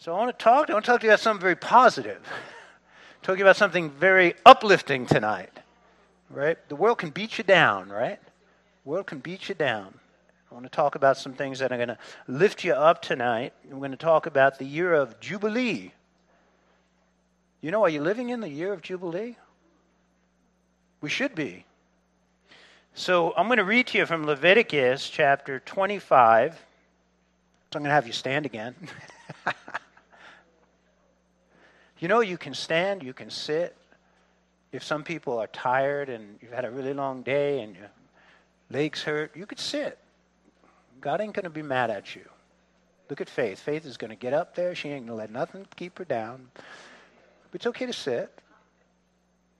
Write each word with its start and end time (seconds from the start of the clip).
So 0.00 0.14
I 0.14 0.18
want 0.18 0.38
to 0.38 0.42
talk. 0.42 0.70
I 0.70 0.74
want 0.74 0.84
to 0.84 0.92
talk 0.92 1.00
to 1.00 1.06
you 1.06 1.10
about 1.10 1.20
something 1.20 1.40
very 1.40 1.56
positive. 1.56 2.22
talk 3.22 3.34
to 3.34 3.38
you 3.38 3.44
about 3.44 3.56
something 3.56 3.90
very 3.90 4.34
uplifting 4.46 5.06
tonight. 5.06 5.50
Right? 6.30 6.56
The 6.68 6.76
world 6.76 6.98
can 6.98 7.10
beat 7.10 7.36
you 7.36 7.42
down. 7.42 7.88
Right? 7.88 8.20
The 8.84 8.90
world 8.90 9.06
can 9.06 9.18
beat 9.18 9.48
you 9.48 9.56
down. 9.56 9.98
I 10.50 10.54
want 10.54 10.66
to 10.66 10.70
talk 10.70 10.94
about 10.94 11.18
some 11.18 11.34
things 11.34 11.58
that 11.58 11.72
are 11.72 11.76
going 11.76 11.88
to 11.88 11.98
lift 12.28 12.62
you 12.62 12.74
up 12.74 13.02
tonight. 13.02 13.52
We're 13.68 13.78
going 13.78 13.90
to 13.90 13.96
talk 13.96 14.26
about 14.26 14.58
the 14.58 14.64
year 14.64 14.94
of 14.94 15.18
Jubilee. 15.18 15.92
You 17.60 17.72
know, 17.72 17.82
are 17.82 17.88
you 17.88 18.00
living 18.00 18.28
in 18.28 18.40
the 18.40 18.48
year 18.48 18.72
of 18.72 18.82
Jubilee? 18.82 19.36
We 21.00 21.10
should 21.10 21.34
be. 21.34 21.64
So 22.94 23.34
I'm 23.36 23.46
going 23.46 23.58
to 23.58 23.64
read 23.64 23.88
to 23.88 23.98
you 23.98 24.06
from 24.06 24.24
Leviticus 24.24 25.08
chapter 25.08 25.58
25. 25.60 26.54
So 26.54 26.60
I'm 27.74 27.82
going 27.82 27.90
to 27.90 27.94
have 27.94 28.06
you 28.06 28.12
stand 28.12 28.46
again. 28.46 28.76
you 31.98 32.08
know, 32.08 32.20
you 32.20 32.38
can 32.38 32.54
stand, 32.54 33.02
you 33.02 33.12
can 33.12 33.30
sit. 33.30 33.76
If 34.70 34.84
some 34.84 35.02
people 35.02 35.38
are 35.38 35.46
tired 35.46 36.08
and 36.08 36.38
you've 36.42 36.52
had 36.52 36.64
a 36.64 36.70
really 36.70 36.92
long 36.92 37.22
day 37.22 37.60
and 37.60 37.74
your 37.74 37.90
legs 38.70 39.02
hurt, 39.02 39.36
you 39.36 39.46
could 39.46 39.58
sit. 39.58 39.98
God 41.00 41.20
ain't 41.20 41.32
going 41.32 41.44
to 41.44 41.50
be 41.50 41.62
mad 41.62 41.90
at 41.90 42.14
you. 42.14 42.24
Look 43.08 43.20
at 43.20 43.30
Faith. 43.30 43.60
Faith 43.60 43.86
is 43.86 43.96
going 43.96 44.10
to 44.10 44.16
get 44.16 44.34
up 44.34 44.54
there. 44.54 44.74
She 44.74 44.90
ain't 44.90 45.06
going 45.06 45.16
to 45.16 45.22
let 45.22 45.30
nothing 45.30 45.66
keep 45.76 45.98
her 45.98 46.04
down. 46.04 46.48
But 46.54 47.60
it's 47.60 47.66
okay 47.66 47.86
to 47.86 47.92
sit. 47.92 48.30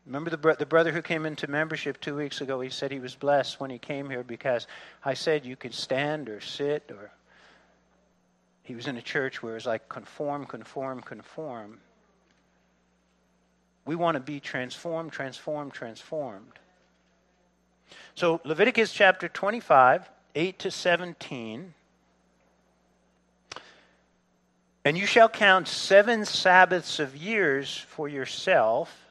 Remember 0.05 0.31
the, 0.31 0.37
bro- 0.37 0.55
the 0.55 0.67
brother 0.67 0.93
who 0.93 1.03
came 1.03 1.27
into 1.27 1.47
membership 1.49 2.01
two 2.01 2.17
weeks 2.17 2.41
ago? 2.41 2.61
He 2.61 2.71
said 2.71 2.91
he 2.91 3.01
was 3.01 3.15
blessed 3.15 3.61
when 3.61 3.71
he 3.71 3.79
came 3.79 4.11
here 4.11 4.23
because 4.23 4.67
I 5.05 5.15
said 5.15 5.45
you 5.45 5.57
could 5.57 5.75
stand 5.75 6.29
or 6.29 6.41
sit 6.41 6.91
or. 6.91 7.11
He 8.63 8.75
was 8.75 8.87
in 8.87 8.99
a 8.99 9.03
church 9.03 9.43
where 9.43 9.53
it 9.53 9.55
was 9.55 9.67
like 9.67 9.89
conform, 9.89 10.45
conform, 10.45 11.01
conform. 11.01 11.79
We 13.89 13.97
want 13.97 14.17
to 14.17 14.21
be 14.21 14.39
transformed, 14.39 15.13
transformed, 15.13 15.73
transformed. 15.73 16.59
So, 18.15 18.39
Leviticus 18.45 18.93
chapter 18.93 19.31
25, 19.31 20.11
8 20.35 20.59
to 20.59 20.71
17. 20.71 21.73
And 24.85 24.99
you 24.99 25.07
shall 25.07 25.31
count 25.31 25.69
seven 25.69 26.27
Sabbaths 26.27 26.99
of 26.99 27.17
years 27.17 27.79
for 27.89 28.11
yourself, 28.11 29.07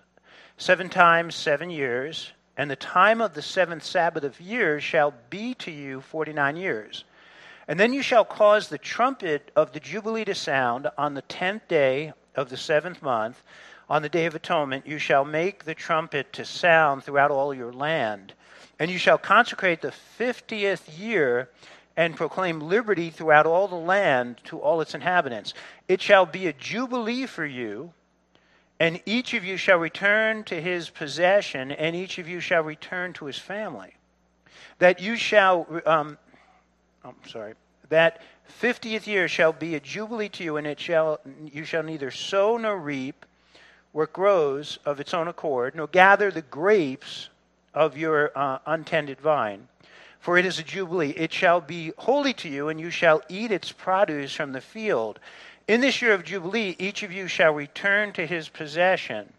seven 0.59 0.89
times 0.89 1.33
seven 1.33 1.71
years, 1.71 2.31
and 2.55 2.69
the 2.69 2.75
time 2.75 3.19
of 3.19 3.33
the 3.33 3.41
seventh 3.41 3.83
Sabbath 3.83 4.23
of 4.23 4.39
years 4.39 4.83
shall 4.83 5.11
be 5.31 5.55
to 5.55 5.71
you 5.71 6.01
forty 6.01 6.33
nine 6.33 6.55
years. 6.55 7.03
And 7.67 7.79
then 7.79 7.93
you 7.93 8.03
shall 8.03 8.25
cause 8.25 8.69
the 8.69 8.77
trumpet 8.77 9.51
of 9.55 9.71
the 9.71 9.79
Jubilee 9.79 10.25
to 10.25 10.35
sound 10.35 10.87
on 10.99 11.15
the 11.15 11.23
tenth 11.23 11.67
day 11.67 12.13
of 12.35 12.51
the 12.51 12.57
seventh 12.57 13.01
month. 13.01 13.41
On 13.89 14.01
the 14.01 14.09
day 14.09 14.25
of 14.25 14.35
atonement, 14.35 14.85
you 14.85 14.99
shall 14.99 15.23
make 15.23 15.63
the 15.63 15.75
trumpet 15.75 16.33
to 16.33 16.43
sound 16.43 17.03
throughout 17.03 17.31
all 17.31 17.53
your 17.53 17.71
land. 17.71 18.33
And 18.79 18.91
you 18.91 18.97
shall 18.97 19.17
consecrate 19.17 19.81
the 19.81 19.91
fiftieth 19.91 20.99
year 20.99 21.49
and 21.95 22.15
proclaim 22.15 22.59
liberty 22.59 23.09
throughout 23.09 23.47
all 23.47 23.67
the 23.67 23.75
land 23.75 24.37
to 24.45 24.59
all 24.59 24.81
its 24.81 24.93
inhabitants. 24.93 25.53
It 25.87 26.01
shall 26.01 26.25
be 26.25 26.47
a 26.47 26.53
jubilee 26.53 27.25
for 27.25 27.45
you, 27.45 27.93
and 28.79 29.01
each 29.05 29.33
of 29.33 29.43
you 29.43 29.57
shall 29.57 29.79
return 29.79 30.43
to 30.43 30.61
his 30.61 30.89
possession, 30.89 31.71
and 31.71 31.95
each 31.95 32.19
of 32.19 32.27
you 32.27 32.39
shall 32.39 32.61
return 32.61 33.13
to 33.13 33.25
his 33.25 33.39
family. 33.39 33.95
That 34.77 35.01
you 35.01 35.15
shall, 35.15 35.65
um, 35.87 36.19
I'm 37.03 37.15
oh, 37.15 37.27
sorry, 37.27 37.53
that 37.89 38.21
fiftieth 38.43 39.07
year 39.07 39.27
shall 39.27 39.53
be 39.53 39.73
a 39.73 39.79
jubilee 39.79 40.29
to 40.29 40.43
you, 40.43 40.57
and 40.57 40.67
it 40.67 40.79
shall 40.79 41.19
you 41.51 41.63
shall 41.63 41.83
neither 41.83 42.11
sow 42.11 42.57
nor 42.57 42.77
reap 42.77 43.25
where 43.91 44.05
it 44.05 44.13
grows 44.13 44.79
of 44.85 44.99
its 44.99 45.13
own 45.13 45.27
accord, 45.27 45.75
nor 45.75 45.87
gather 45.87 46.31
the 46.31 46.41
grapes 46.41 47.29
of 47.73 47.97
your 47.97 48.31
uh, 48.35 48.59
untended 48.65 49.19
vine 49.19 49.67
for 50.27 50.37
it 50.37 50.45
is 50.45 50.59
a 50.59 50.63
jubilee. 50.63 51.11
It 51.11 51.31
shall 51.31 51.61
be 51.61 51.93
holy 51.97 52.33
to 52.33 52.49
you, 52.49 52.67
and 52.67 52.81
you 52.81 52.89
shall 52.89 53.21
eat 53.29 53.49
its 53.49 53.71
produce 53.71 54.33
from 54.33 54.51
the 54.51 54.59
field. 54.59 55.19
In 55.69 55.79
this 55.79 56.01
year 56.01 56.11
of 56.11 56.25
jubilee, 56.25 56.75
each 56.79 57.01
of 57.01 57.13
you 57.13 57.29
shall 57.29 57.53
return 57.53 58.11
to 58.11 58.25
his 58.25 58.49
possession. 58.49 59.31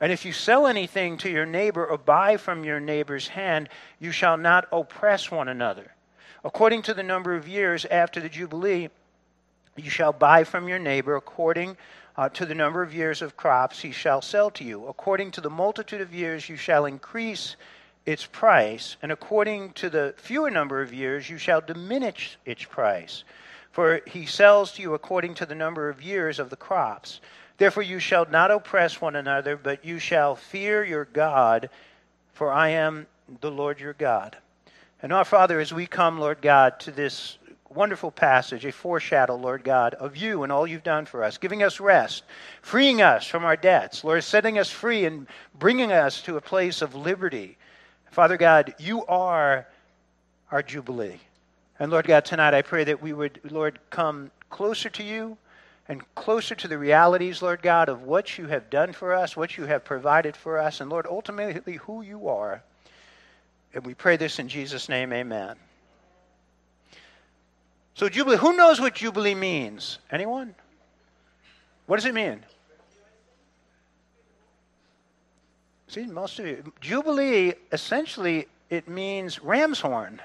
And 0.00 0.12
if 0.12 0.26
you 0.26 0.34
sell 0.34 0.66
anything 0.66 1.16
to 1.18 1.30
your 1.30 1.46
neighbor 1.46 1.84
or 1.84 1.96
buy 1.96 2.36
from 2.36 2.62
your 2.62 2.78
neighbor's 2.78 3.28
hand, 3.28 3.70
you 3.98 4.12
shall 4.12 4.36
not 4.36 4.68
oppress 4.70 5.30
one 5.30 5.48
another. 5.48 5.92
According 6.44 6.82
to 6.82 6.92
the 6.92 7.02
number 7.02 7.34
of 7.34 7.48
years 7.48 7.86
after 7.86 8.20
the 8.20 8.28
jubilee, 8.28 8.90
you 9.76 9.88
shall 9.90 10.12
buy 10.12 10.44
from 10.44 10.68
your 10.68 10.78
neighbor 10.78 11.16
according 11.16 11.76
uh, 12.18 12.28
to 12.30 12.44
the 12.44 12.54
number 12.54 12.82
of 12.82 12.92
years 12.92 13.22
of 13.22 13.36
crops 13.36 13.80
he 13.80 13.92
shall 13.92 14.20
sell 14.20 14.50
to 14.50 14.64
you. 14.64 14.88
According 14.88 15.30
to 15.30 15.40
the 15.40 15.48
multitude 15.48 16.00
of 16.00 16.12
years, 16.12 16.48
you 16.48 16.56
shall 16.56 16.84
increase 16.84 17.54
its 18.04 18.26
price, 18.26 18.96
and 19.00 19.12
according 19.12 19.72
to 19.74 19.88
the 19.88 20.14
fewer 20.16 20.50
number 20.50 20.82
of 20.82 20.92
years, 20.92 21.30
you 21.30 21.38
shall 21.38 21.60
diminish 21.60 22.36
its 22.44 22.64
price. 22.64 23.22
For 23.70 24.00
he 24.04 24.26
sells 24.26 24.72
to 24.72 24.82
you 24.82 24.94
according 24.94 25.34
to 25.34 25.46
the 25.46 25.54
number 25.54 25.88
of 25.88 26.02
years 26.02 26.40
of 26.40 26.50
the 26.50 26.56
crops. 26.56 27.20
Therefore, 27.56 27.84
you 27.84 28.00
shall 28.00 28.26
not 28.28 28.50
oppress 28.50 29.00
one 29.00 29.14
another, 29.14 29.56
but 29.56 29.84
you 29.84 30.00
shall 30.00 30.34
fear 30.34 30.82
your 30.82 31.04
God, 31.04 31.70
for 32.32 32.52
I 32.52 32.70
am 32.70 33.06
the 33.40 33.50
Lord 33.50 33.78
your 33.78 33.92
God. 33.92 34.36
And 35.00 35.12
our 35.12 35.24
Father, 35.24 35.60
as 35.60 35.72
we 35.72 35.86
come, 35.86 36.18
Lord 36.18 36.42
God, 36.42 36.80
to 36.80 36.90
this 36.90 37.37
wonderful 37.70 38.10
passage, 38.10 38.64
a 38.64 38.72
foreshadow, 38.72 39.36
Lord 39.36 39.64
God, 39.64 39.94
of 39.94 40.16
you 40.16 40.42
and 40.42 40.50
all 40.50 40.66
you've 40.66 40.82
done 40.82 41.06
for 41.06 41.22
us, 41.22 41.38
giving 41.38 41.62
us 41.62 41.80
rest, 41.80 42.24
freeing 42.62 43.02
us 43.02 43.26
from 43.26 43.44
our 43.44 43.56
debts, 43.56 44.04
Lord, 44.04 44.24
setting 44.24 44.58
us 44.58 44.70
free 44.70 45.04
and 45.04 45.26
bringing 45.58 45.92
us 45.92 46.22
to 46.22 46.36
a 46.36 46.40
place 46.40 46.82
of 46.82 46.94
liberty 46.94 47.58
Father 48.10 48.36
God, 48.36 48.74
you 48.78 49.04
are 49.06 49.66
our 50.50 50.62
Jubilee. 50.62 51.20
And 51.78 51.92
Lord 51.92 52.06
God, 52.06 52.24
tonight 52.24 52.54
I 52.54 52.62
pray 52.62 52.84
that 52.84 53.02
we 53.02 53.12
would, 53.12 53.40
Lord, 53.50 53.78
come 53.90 54.30
closer 54.50 54.88
to 54.90 55.02
you 55.02 55.36
and 55.88 56.02
closer 56.14 56.54
to 56.56 56.68
the 56.68 56.78
realities, 56.78 57.42
Lord 57.42 57.62
God, 57.62 57.88
of 57.88 58.02
what 58.02 58.36
you 58.36 58.46
have 58.46 58.70
done 58.70 58.92
for 58.92 59.14
us, 59.14 59.36
what 59.36 59.56
you 59.56 59.66
have 59.66 59.84
provided 59.84 60.36
for 60.36 60.58
us, 60.58 60.80
and 60.80 60.90
Lord, 60.90 61.06
ultimately 61.06 61.74
who 61.74 62.02
you 62.02 62.28
are. 62.28 62.62
And 63.72 63.86
we 63.86 63.94
pray 63.94 64.16
this 64.16 64.38
in 64.38 64.48
Jesus' 64.48 64.88
name, 64.88 65.12
amen. 65.12 65.56
So, 67.98 68.08
Jubilee, 68.08 68.36
who 68.36 68.56
knows 68.56 68.80
what 68.80 68.94
Jubilee 68.94 69.34
means? 69.34 69.98
Anyone? 70.12 70.54
What 71.86 71.96
does 71.96 72.04
it 72.04 72.14
mean? 72.14 72.44
See, 75.88 76.06
most 76.06 76.38
of 76.38 76.46
you. 76.46 76.72
Jubilee, 76.80 77.54
essentially, 77.72 78.46
it 78.70 78.86
means 78.86 79.42
ram's 79.42 79.80
horn. 79.80 80.20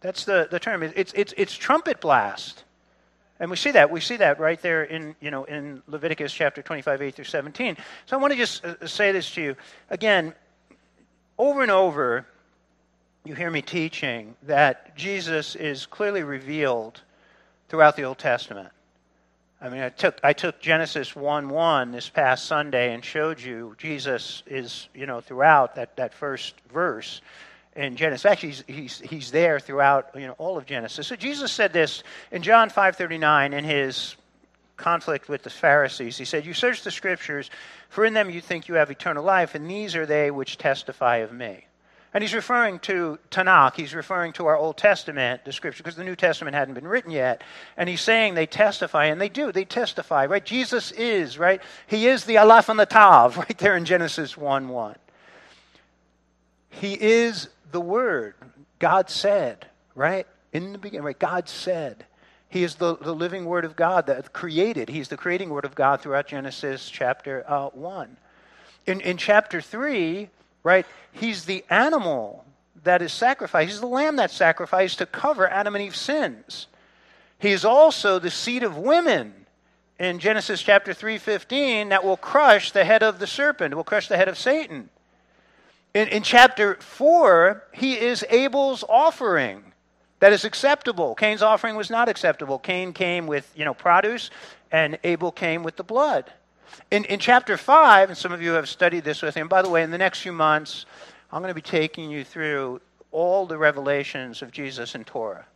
That's 0.00 0.24
the, 0.24 0.48
the 0.50 0.58
term. 0.58 0.82
It's, 0.82 1.12
it's, 1.14 1.32
it's 1.36 1.54
trumpet 1.54 2.00
blast. 2.00 2.64
And 3.38 3.48
we 3.48 3.56
see 3.56 3.70
that. 3.70 3.88
We 3.88 4.00
see 4.00 4.16
that 4.16 4.40
right 4.40 4.60
there 4.60 4.82
in, 4.82 5.14
you 5.20 5.30
know, 5.30 5.44
in 5.44 5.80
Leviticus 5.86 6.32
chapter 6.32 6.60
25, 6.60 7.02
8 7.02 7.14
through 7.14 7.24
17. 7.24 7.76
So 8.06 8.16
I 8.16 8.20
want 8.20 8.32
to 8.32 8.36
just 8.36 8.64
uh, 8.64 8.84
say 8.84 9.12
this 9.12 9.30
to 9.34 9.42
you. 9.42 9.56
Again, 9.90 10.34
over 11.38 11.62
and 11.62 11.70
over, 11.70 12.26
you 13.26 13.34
hear 13.34 13.50
me 13.50 13.62
teaching 13.62 14.36
that 14.44 14.96
Jesus 14.96 15.56
is 15.56 15.86
clearly 15.86 16.22
revealed 16.22 17.00
throughout 17.68 17.96
the 17.96 18.04
Old 18.04 18.18
Testament. 18.18 18.68
I 19.60 19.68
mean, 19.68 19.80
I 19.80 19.88
took, 19.88 20.20
I 20.22 20.32
took 20.32 20.60
Genesis 20.60 21.16
1 21.16 21.48
1 21.48 21.90
this 21.90 22.08
past 22.08 22.44
Sunday 22.44 22.92
and 22.94 23.04
showed 23.04 23.40
you 23.40 23.74
Jesus 23.78 24.42
is, 24.46 24.88
you 24.94 25.06
know, 25.06 25.20
throughout 25.20 25.74
that, 25.76 25.96
that 25.96 26.14
first 26.14 26.54
verse 26.72 27.20
in 27.74 27.96
Genesis. 27.96 28.26
Actually, 28.26 28.50
he's, 28.50 28.64
he's, 28.66 29.00
he's 29.00 29.30
there 29.30 29.58
throughout, 29.58 30.10
you 30.14 30.26
know, 30.26 30.34
all 30.38 30.58
of 30.58 30.66
Genesis. 30.66 31.06
So 31.06 31.16
Jesus 31.16 31.50
said 31.50 31.72
this 31.72 32.02
in 32.30 32.42
John 32.42 32.70
5.39 32.70 33.54
in 33.54 33.64
his 33.64 34.14
conflict 34.76 35.28
with 35.28 35.42
the 35.42 35.50
Pharisees. 35.50 36.18
He 36.18 36.26
said, 36.26 36.44
You 36.44 36.54
search 36.54 36.82
the 36.82 36.90
scriptures, 36.90 37.50
for 37.88 38.04
in 38.04 38.14
them 38.14 38.30
you 38.30 38.40
think 38.40 38.68
you 38.68 38.74
have 38.74 38.90
eternal 38.90 39.24
life, 39.24 39.54
and 39.54 39.68
these 39.68 39.96
are 39.96 40.06
they 40.06 40.30
which 40.30 40.58
testify 40.58 41.18
of 41.18 41.32
me. 41.32 41.66
And 42.16 42.22
he's 42.22 42.32
referring 42.32 42.78
to 42.78 43.18
Tanakh, 43.30 43.74
he's 43.74 43.94
referring 43.94 44.32
to 44.32 44.46
our 44.46 44.56
Old 44.56 44.78
Testament, 44.78 45.44
the 45.44 45.52
scripture, 45.52 45.82
because 45.82 45.96
the 45.96 46.02
New 46.02 46.16
Testament 46.16 46.54
hadn't 46.54 46.72
been 46.72 46.88
written 46.88 47.10
yet. 47.10 47.44
And 47.76 47.90
he's 47.90 48.00
saying 48.00 48.32
they 48.32 48.46
testify, 48.46 49.04
and 49.04 49.20
they 49.20 49.28
do, 49.28 49.52
they 49.52 49.66
testify, 49.66 50.24
right? 50.24 50.42
Jesus 50.42 50.92
is, 50.92 51.38
right? 51.38 51.60
He 51.86 52.06
is 52.06 52.24
the 52.24 52.38
Aleph 52.38 52.70
and 52.70 52.80
the 52.80 52.86
Tav, 52.86 53.36
right 53.36 53.58
there 53.58 53.76
in 53.76 53.84
Genesis 53.84 54.34
1 54.34 54.70
1. 54.70 54.96
He 56.70 56.94
is 56.94 57.50
the 57.70 57.82
Word. 57.82 58.34
God 58.78 59.10
said, 59.10 59.66
right? 59.94 60.26
In 60.54 60.72
the 60.72 60.78
beginning, 60.78 61.04
right? 61.04 61.18
God 61.18 61.50
said. 61.50 62.06
He 62.48 62.64
is 62.64 62.76
the, 62.76 62.96
the 62.96 63.14
living 63.14 63.44
Word 63.44 63.66
of 63.66 63.76
God 63.76 64.06
that 64.06 64.32
created. 64.32 64.88
He's 64.88 65.08
the 65.08 65.18
creating 65.18 65.50
Word 65.50 65.66
of 65.66 65.74
God 65.74 66.00
throughout 66.00 66.28
Genesis 66.28 66.88
chapter 66.88 67.44
uh, 67.46 67.68
1. 67.68 68.16
In, 68.86 69.02
in 69.02 69.18
chapter 69.18 69.60
3, 69.60 70.30
right? 70.66 70.84
He's 71.12 71.44
the 71.44 71.64
animal 71.70 72.44
that 72.82 73.00
is 73.00 73.12
sacrificed. 73.12 73.70
He's 73.70 73.80
the 73.80 73.86
lamb 73.86 74.16
that's 74.16 74.34
sacrificed 74.34 74.98
to 74.98 75.06
cover 75.06 75.48
Adam 75.48 75.76
and 75.76 75.84
Eve's 75.84 76.00
sins. 76.00 76.66
He 77.38 77.52
is 77.52 77.64
also 77.64 78.18
the 78.18 78.32
seed 78.32 78.64
of 78.64 78.76
women 78.76 79.46
in 80.00 80.18
Genesis 80.18 80.60
chapter 80.60 80.92
3:15 80.92 81.90
that 81.90 82.04
will 82.04 82.16
crush 82.16 82.72
the 82.72 82.84
head 82.84 83.04
of 83.04 83.20
the 83.20 83.28
serpent, 83.28 83.76
will 83.76 83.84
crush 83.84 84.08
the 84.08 84.16
head 84.16 84.28
of 84.28 84.36
Satan. 84.36 84.90
In, 85.94 86.08
in 86.08 86.24
chapter 86.24 86.74
4, 86.80 87.62
he 87.72 87.98
is 87.98 88.24
Abel's 88.28 88.84
offering 88.88 89.72
that 90.18 90.32
is 90.32 90.44
acceptable. 90.44 91.14
Cain's 91.14 91.42
offering 91.42 91.76
was 91.76 91.90
not 91.90 92.08
acceptable. 92.08 92.58
Cain 92.58 92.92
came 92.92 93.28
with, 93.28 93.50
you 93.54 93.64
know, 93.64 93.74
produce 93.74 94.30
and 94.72 94.98
Abel 95.04 95.30
came 95.30 95.62
with 95.62 95.76
the 95.76 95.84
blood. 95.84 96.32
In, 96.90 97.04
in 97.04 97.18
chapter 97.18 97.56
5, 97.56 98.10
and 98.10 98.18
some 98.18 98.32
of 98.32 98.42
you 98.42 98.52
have 98.52 98.68
studied 98.68 99.04
this 99.04 99.22
with 99.22 99.34
him, 99.34 99.48
by 99.48 99.62
the 99.62 99.68
way, 99.68 99.82
in 99.82 99.90
the 99.90 99.98
next 99.98 100.20
few 100.20 100.32
months, 100.32 100.86
I'm 101.32 101.42
going 101.42 101.50
to 101.50 101.54
be 101.54 101.60
taking 101.60 102.10
you 102.10 102.24
through 102.24 102.80
all 103.12 103.46
the 103.46 103.58
revelations 103.58 104.42
of 104.42 104.52
Jesus 104.52 104.94
in 104.94 105.04
Torah. 105.04 105.46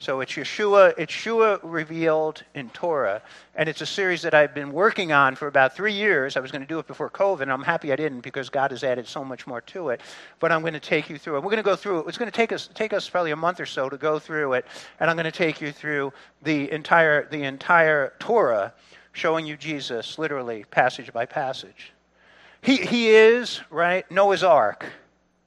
So 0.00 0.20
it's 0.20 0.32
Yeshua, 0.32 0.94
it's 0.96 1.12
Yeshua 1.12 1.58
revealed 1.64 2.44
in 2.54 2.70
Torah, 2.70 3.20
and 3.56 3.68
it's 3.68 3.80
a 3.80 3.86
series 3.86 4.22
that 4.22 4.32
I've 4.32 4.54
been 4.54 4.70
working 4.70 5.10
on 5.10 5.34
for 5.34 5.48
about 5.48 5.74
three 5.74 5.92
years. 5.92 6.36
I 6.36 6.40
was 6.40 6.52
going 6.52 6.62
to 6.62 6.68
do 6.68 6.78
it 6.78 6.86
before 6.86 7.10
COVID, 7.10 7.40
and 7.40 7.50
I'm 7.50 7.64
happy 7.64 7.92
I 7.92 7.96
didn't 7.96 8.20
because 8.20 8.48
God 8.48 8.70
has 8.70 8.84
added 8.84 9.08
so 9.08 9.24
much 9.24 9.48
more 9.48 9.60
to 9.62 9.88
it. 9.88 10.00
But 10.38 10.52
I'm 10.52 10.60
going 10.60 10.74
to 10.74 10.80
take 10.80 11.10
you 11.10 11.18
through 11.18 11.36
it. 11.36 11.40
We're 11.40 11.50
going 11.50 11.56
to 11.56 11.64
go 11.64 11.74
through 11.74 12.00
it. 12.00 12.08
It's 12.08 12.16
going 12.16 12.30
to 12.30 12.36
take 12.36 12.52
us 12.52 12.68
take 12.74 12.92
us 12.92 13.08
probably 13.10 13.32
a 13.32 13.36
month 13.36 13.58
or 13.58 13.66
so 13.66 13.88
to 13.88 13.96
go 13.96 14.20
through 14.20 14.52
it, 14.52 14.66
and 15.00 15.10
I'm 15.10 15.16
going 15.16 15.24
to 15.24 15.32
take 15.32 15.60
you 15.60 15.72
through 15.72 16.12
the 16.42 16.70
entire 16.70 17.28
the 17.28 17.42
entire 17.42 18.12
Torah, 18.20 18.72
showing 19.12 19.46
you 19.46 19.56
Jesus 19.56 20.18
literally 20.18 20.64
passage 20.70 21.12
by 21.12 21.26
passage. 21.26 21.92
He 22.62 22.76
he 22.76 23.10
is 23.10 23.60
right 23.70 24.10
Noah's 24.10 24.42
Ark. 24.42 24.86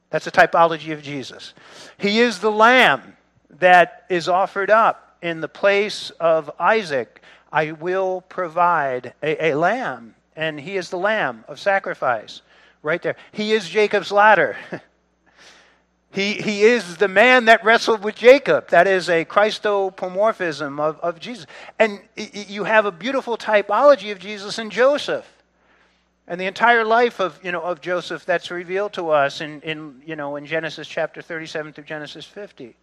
That's 0.09 0.27
a 0.27 0.31
typology 0.31 0.93
of 0.93 1.01
Jesus. 1.01 1.53
He 1.97 2.19
is 2.19 2.39
the 2.39 2.51
Lamb 2.51 3.15
that 3.59 4.05
is 4.09 4.27
offered 4.27 4.69
up 4.69 5.17
in 5.21 5.41
the 5.41 5.47
place 5.47 6.09
of 6.19 6.51
Isaac. 6.59 7.21
I 7.51 7.71
will 7.71 8.21
provide 8.21 9.13
a, 9.21 9.51
a 9.51 9.55
lamb, 9.55 10.15
and 10.35 10.59
he 10.59 10.77
is 10.77 10.89
the 10.89 10.97
lamb 10.97 11.43
of 11.47 11.59
sacrifice. 11.59 12.41
Right 12.83 13.01
there. 13.01 13.15
He 13.31 13.53
is 13.53 13.69
Jacob's 13.69 14.11
ladder. 14.11 14.57
He, 16.13 16.33
he 16.33 16.63
is 16.63 16.97
the 16.97 17.07
man 17.07 17.45
that 17.45 17.63
wrestled 17.63 18.03
with 18.03 18.15
Jacob. 18.15 18.67
That 18.69 18.85
is 18.85 19.09
a 19.09 19.23
Christopomorphism 19.23 20.77
of, 20.79 20.99
of 20.99 21.19
Jesus. 21.19 21.45
And 21.79 22.01
you 22.15 22.65
have 22.65 22.85
a 22.85 22.91
beautiful 22.91 23.37
typology 23.37 24.11
of 24.11 24.19
Jesus 24.19 24.57
and 24.57 24.71
Joseph. 24.71 25.25
And 26.27 26.39
the 26.39 26.45
entire 26.45 26.83
life 26.83 27.19
of, 27.19 27.39
you 27.43 27.51
know, 27.51 27.61
of 27.61 27.79
Joseph 27.79 28.25
that's 28.25 28.51
revealed 28.51 28.93
to 28.93 29.09
us 29.09 29.39
in, 29.39 29.61
in, 29.61 30.01
you 30.05 30.17
know, 30.17 30.35
in 30.35 30.45
Genesis 30.45 30.87
chapter 30.87 31.21
37 31.21 31.73
through 31.73 31.85
Genesis 31.85 32.25
50. 32.25 32.75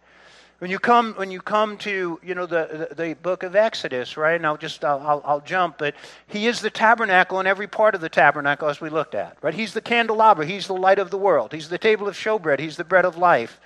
When 0.59 0.69
you 0.69 0.77
come, 0.77 1.13
when 1.13 1.31
you 1.31 1.39
come 1.39 1.77
to 1.79 2.19
you 2.21 2.35
know 2.35 2.45
the, 2.45 2.89
the, 2.89 3.03
the 3.03 3.13
book 3.13 3.43
of 3.43 3.55
Exodus, 3.55 4.17
right? 4.17 4.35
And 4.35 4.45
I'll 4.45 4.57
just 4.57 4.83
I'll, 4.83 4.99
I'll, 4.99 5.21
I'll, 5.23 5.39
jump, 5.39 5.77
but 5.77 5.95
he 6.27 6.47
is 6.47 6.59
the 6.59 6.69
tabernacle 6.69 7.39
in 7.39 7.47
every 7.47 7.67
part 7.67 7.95
of 7.95 8.01
the 8.01 8.09
tabernacle 8.09 8.67
as 8.67 8.81
we 8.81 8.89
looked 8.89 9.15
at, 9.15 9.37
right? 9.41 9.53
He's 9.53 9.73
the 9.73 9.79
candelabra, 9.79 10.45
he's 10.45 10.67
the 10.67 10.75
light 10.75 10.99
of 10.99 11.11
the 11.11 11.17
world, 11.17 11.53
he's 11.53 11.69
the 11.69 11.77
table 11.77 12.09
of 12.09 12.15
showbread, 12.15 12.59
he's 12.59 12.75
the 12.75 12.83
bread 12.83 13.05
of 13.05 13.15
life, 13.15 13.61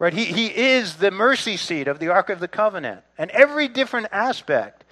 right? 0.00 0.12
He 0.12 0.24
he 0.24 0.46
is 0.48 0.96
the 0.96 1.12
mercy 1.12 1.56
seat 1.56 1.86
of 1.86 2.00
the 2.00 2.08
ark 2.08 2.28
of 2.28 2.40
the 2.40 2.48
covenant, 2.48 3.02
and 3.16 3.30
every 3.30 3.68
different 3.68 4.08
aspect. 4.10 4.82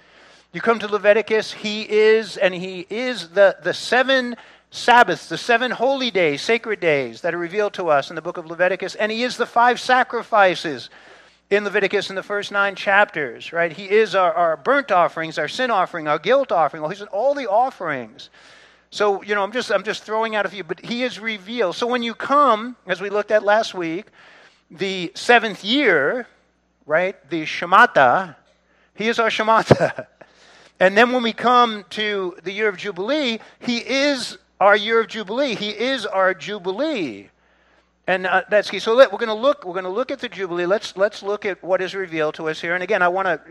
You 0.53 0.61
come 0.61 0.79
to 0.79 0.87
Leviticus, 0.87 1.51
he 1.51 1.81
is, 1.81 2.37
and 2.37 2.53
he 2.53 2.87
is 2.89 3.27
the 3.29 3.57
the 3.61 3.73
seven 3.73 4.37
Sabbaths, 4.71 5.27
the 5.27 5.37
seven 5.37 5.71
holy 5.71 6.11
days, 6.11 6.41
sacred 6.41 6.79
days 6.79 7.19
that 7.21 7.33
are 7.33 7.37
revealed 7.37 7.73
to 7.73 7.89
us 7.89 8.09
in 8.09 8.15
the 8.15 8.21
book 8.21 8.37
of 8.37 8.45
Leviticus, 8.45 8.95
and 8.95 9.11
he 9.11 9.23
is 9.23 9.35
the 9.35 9.45
five 9.45 9.81
sacrifices 9.81 10.89
in 11.49 11.63
Leviticus 11.63 12.09
in 12.09 12.15
the 12.15 12.23
first 12.23 12.51
nine 12.51 12.75
chapters, 12.75 13.53
right? 13.53 13.71
He 13.71 13.89
is 13.89 14.15
our, 14.15 14.33
our 14.33 14.57
burnt 14.57 14.91
offerings, 14.91 15.37
our 15.37 15.47
sin 15.47 15.69
offering, 15.69 16.07
our 16.07 16.19
guilt 16.19 16.51
offering. 16.51 16.81
Well, 16.81 16.89
he's 16.89 17.01
all 17.03 17.33
the 17.33 17.47
offerings. 17.47 18.29
So, 18.89 19.21
you 19.23 19.35
know, 19.35 19.43
I'm 19.43 19.51
just 19.51 19.71
I'm 19.71 19.83
just 19.83 20.03
throwing 20.03 20.35
out 20.35 20.45
a 20.45 20.49
few, 20.49 20.63
but 20.63 20.79
he 20.79 21.03
is 21.03 21.19
revealed. 21.19 21.75
So 21.75 21.87
when 21.87 22.01
you 22.01 22.13
come, 22.13 22.75
as 22.87 23.01
we 23.01 23.09
looked 23.09 23.31
at 23.31 23.43
last 23.43 23.73
week, 23.73 24.05
the 24.71 25.11
seventh 25.15 25.63
year, 25.63 26.27
right? 26.85 27.15
The 27.29 27.43
Shemitah, 27.43 28.35
he 28.95 29.07
is 29.07 29.19
our 29.19 29.29
Shemitah. 29.29 30.07
And 30.77 30.97
then 30.97 31.13
when 31.13 31.23
we 31.23 31.31
come 31.31 31.85
to 31.91 32.35
the 32.43 32.51
year 32.51 32.67
of 32.67 32.75
Jubilee, 32.75 33.39
he 33.59 33.77
is 33.77 34.37
our 34.59 34.75
year 34.75 34.99
of 34.99 35.07
Jubilee. 35.07 35.55
He 35.55 35.69
is 35.69 36.05
our 36.05 36.33
Jubilee. 36.33 37.29
And 38.07 38.27
uh, 38.27 38.43
that's 38.49 38.69
key. 38.69 38.79
So 38.79 38.93
let, 38.93 39.11
we're 39.11 39.17
going 39.17 39.29
to 39.29 39.33
look. 39.33 39.65
We're 39.65 39.73
going 39.73 39.85
to 39.85 39.89
look 39.89 40.11
at 40.11 40.19
the 40.19 40.29
jubilee. 40.29 40.67
Let's 40.67 40.95
let's 40.95 41.23
look 41.23 41.43
at 41.43 41.63
what 41.63 41.81
is 41.81 41.95
revealed 41.95 42.35
to 42.35 42.49
us 42.49 42.61
here. 42.61 42.75
And 42.75 42.83
again, 42.83 43.01
I 43.01 43.07
want 43.07 43.25
to, 43.25 43.41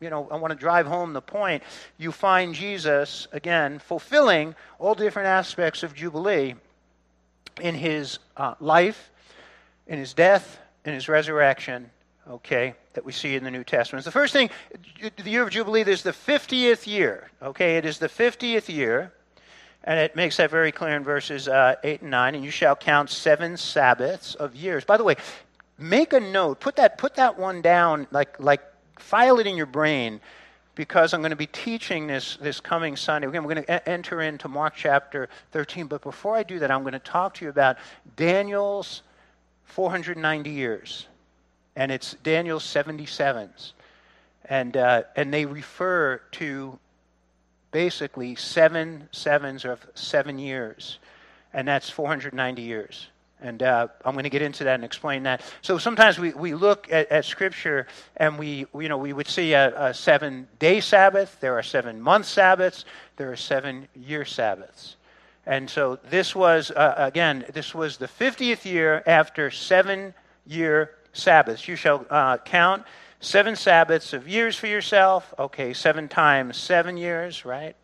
you 0.00 0.08
know, 0.08 0.28
I 0.30 0.36
want 0.36 0.52
to 0.52 0.58
drive 0.58 0.86
home 0.86 1.12
the 1.12 1.20
point. 1.20 1.64
You 1.98 2.12
find 2.12 2.54
Jesus 2.54 3.26
again 3.32 3.80
fulfilling 3.80 4.54
all 4.78 4.94
different 4.94 5.26
aspects 5.26 5.82
of 5.82 5.94
jubilee 5.94 6.54
in 7.60 7.74
his 7.74 8.20
uh, 8.36 8.54
life, 8.60 9.10
in 9.88 9.98
his 9.98 10.14
death, 10.14 10.60
in 10.84 10.94
his 10.94 11.08
resurrection. 11.08 11.90
Okay, 12.30 12.74
that 12.92 13.04
we 13.04 13.12
see 13.12 13.34
in 13.34 13.44
the 13.44 13.50
New 13.50 13.64
Testament. 13.64 14.04
The 14.04 14.10
first 14.10 14.32
thing, 14.32 14.48
the 15.00 15.30
year 15.30 15.42
of 15.42 15.50
jubilee. 15.50 15.82
is 15.82 16.02
the 16.02 16.12
fiftieth 16.12 16.86
year. 16.86 17.30
Okay, 17.42 17.76
it 17.78 17.84
is 17.84 17.98
the 17.98 18.08
fiftieth 18.08 18.70
year. 18.70 19.12
And 19.84 20.00
it 20.00 20.16
makes 20.16 20.38
that 20.38 20.50
very 20.50 20.72
clear 20.72 20.96
in 20.96 21.04
verses 21.04 21.46
uh, 21.46 21.76
8 21.84 22.00
and 22.00 22.10
9. 22.10 22.34
And 22.34 22.44
you 22.44 22.50
shall 22.50 22.74
count 22.74 23.10
seven 23.10 23.56
Sabbaths 23.56 24.34
of 24.34 24.56
years. 24.56 24.84
By 24.84 24.96
the 24.96 25.04
way, 25.04 25.16
make 25.78 26.14
a 26.14 26.20
note. 26.20 26.60
Put 26.60 26.76
that, 26.76 26.96
put 26.96 27.14
that 27.16 27.38
one 27.38 27.60
down, 27.60 28.06
like, 28.10 28.40
like 28.40 28.62
file 28.98 29.38
it 29.38 29.46
in 29.46 29.56
your 29.56 29.66
brain, 29.66 30.20
because 30.74 31.12
I'm 31.12 31.20
going 31.20 31.30
to 31.30 31.36
be 31.36 31.46
teaching 31.46 32.06
this 32.06 32.36
this 32.36 32.60
coming 32.60 32.96
Sunday. 32.96 33.28
Again, 33.28 33.44
we're 33.44 33.54
going 33.54 33.66
to 33.66 33.88
enter 33.88 34.22
into 34.22 34.48
Mark 34.48 34.74
chapter 34.74 35.28
13. 35.52 35.86
But 35.86 36.02
before 36.02 36.34
I 36.34 36.42
do 36.42 36.58
that, 36.58 36.70
I'm 36.70 36.82
going 36.82 36.94
to 36.94 36.98
talk 36.98 37.34
to 37.34 37.44
you 37.44 37.50
about 37.50 37.76
Daniel's 38.16 39.02
490 39.66 40.50
years. 40.50 41.06
And 41.76 41.92
it's 41.92 42.14
Daniel's 42.22 42.64
77s. 42.64 43.72
And, 44.46 44.76
uh, 44.76 45.02
and 45.16 45.32
they 45.32 45.46
refer 45.46 46.20
to 46.32 46.78
basically 47.74 48.36
seven 48.36 49.08
sevens 49.10 49.64
of 49.64 49.84
seven 49.96 50.38
years, 50.38 51.00
and 51.52 51.66
that's 51.66 51.90
490 51.90 52.62
years. 52.62 53.08
And 53.40 53.64
uh, 53.64 53.88
I'm 54.04 54.14
going 54.14 54.22
to 54.22 54.30
get 54.30 54.42
into 54.42 54.62
that 54.62 54.76
and 54.76 54.84
explain 54.84 55.24
that. 55.24 55.42
So 55.60 55.76
sometimes 55.76 56.16
we, 56.16 56.32
we 56.34 56.54
look 56.54 56.86
at, 56.92 57.10
at 57.10 57.24
Scripture 57.24 57.88
and 58.16 58.38
we, 58.38 58.66
you 58.78 58.88
know, 58.88 58.96
we 58.96 59.12
would 59.12 59.26
see 59.26 59.54
a, 59.54 59.88
a 59.88 59.92
seven 59.92 60.46
day 60.60 60.78
Sabbath, 60.78 61.36
there 61.40 61.58
are 61.58 61.64
seven 61.64 62.00
month 62.00 62.26
Sabbaths, 62.26 62.84
there 63.16 63.32
are 63.32 63.36
seven 63.36 63.88
year 63.96 64.24
Sabbaths. 64.24 64.94
And 65.44 65.68
so 65.68 65.98
this 66.10 66.32
was, 66.32 66.70
uh, 66.70 66.94
again, 66.96 67.44
this 67.52 67.74
was 67.74 67.96
the 67.96 68.06
50th 68.06 68.64
year 68.64 69.02
after 69.04 69.50
seven 69.50 70.14
year 70.46 70.92
Sabbaths. 71.12 71.66
You 71.66 71.74
shall 71.74 72.06
uh, 72.08 72.38
count 72.38 72.84
Seven 73.24 73.56
Sabbaths 73.56 74.12
of 74.12 74.28
years 74.28 74.54
for 74.54 74.66
yourself. 74.66 75.32
Okay, 75.38 75.72
seven 75.72 76.08
times 76.08 76.58
seven 76.58 76.98
years, 76.98 77.46
right? 77.46 77.74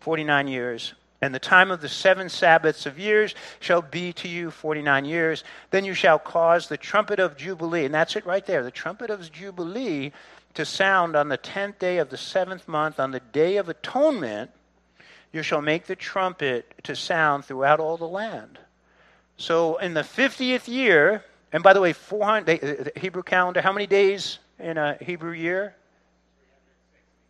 49 0.00 0.48
years. 0.48 0.94
And 1.20 1.34
the 1.34 1.38
time 1.38 1.70
of 1.70 1.82
the 1.82 1.88
seven 1.88 2.30
Sabbaths 2.30 2.86
of 2.86 2.98
years 2.98 3.34
shall 3.60 3.82
be 3.82 4.14
to 4.14 4.26
you 4.26 4.50
49 4.50 5.04
years. 5.04 5.44
Then 5.70 5.84
you 5.84 5.92
shall 5.92 6.18
cause 6.18 6.68
the 6.68 6.78
trumpet 6.78 7.18
of 7.18 7.36
Jubilee, 7.36 7.84
and 7.84 7.92
that's 7.92 8.16
it 8.16 8.24
right 8.24 8.44
there, 8.46 8.62
the 8.62 8.70
trumpet 8.70 9.10
of 9.10 9.30
Jubilee 9.30 10.12
to 10.54 10.64
sound 10.64 11.14
on 11.14 11.28
the 11.28 11.36
tenth 11.36 11.78
day 11.78 11.98
of 11.98 12.08
the 12.08 12.16
seventh 12.16 12.66
month, 12.66 12.98
on 12.98 13.10
the 13.10 13.20
day 13.20 13.58
of 13.58 13.68
atonement. 13.68 14.50
You 15.30 15.42
shall 15.42 15.60
make 15.60 15.84
the 15.84 15.96
trumpet 15.96 16.72
to 16.84 16.96
sound 16.96 17.44
throughout 17.44 17.80
all 17.80 17.98
the 17.98 18.08
land. 18.08 18.58
So 19.36 19.76
in 19.76 19.92
the 19.92 20.00
50th 20.00 20.68
year, 20.68 21.22
and 21.52 21.62
by 21.62 21.74
the 21.74 21.82
way, 21.82 21.92
400, 21.92 22.46
the 22.46 22.92
Hebrew 22.96 23.22
calendar, 23.22 23.60
how 23.60 23.74
many 23.74 23.86
days 23.86 24.38
in 24.58 24.78
a 24.78 24.96
Hebrew 25.00 25.32
year? 25.32 25.74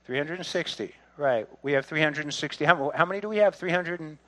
360. 0.06 0.94
Right. 1.16 1.48
We 1.62 1.72
have 1.72 1.86
360. 1.86 2.64
How, 2.64 2.92
how 2.94 3.04
many 3.04 3.20
do 3.20 3.28
we 3.28 3.38
have? 3.38 3.54
300 3.54 4.00
and, 4.00 4.18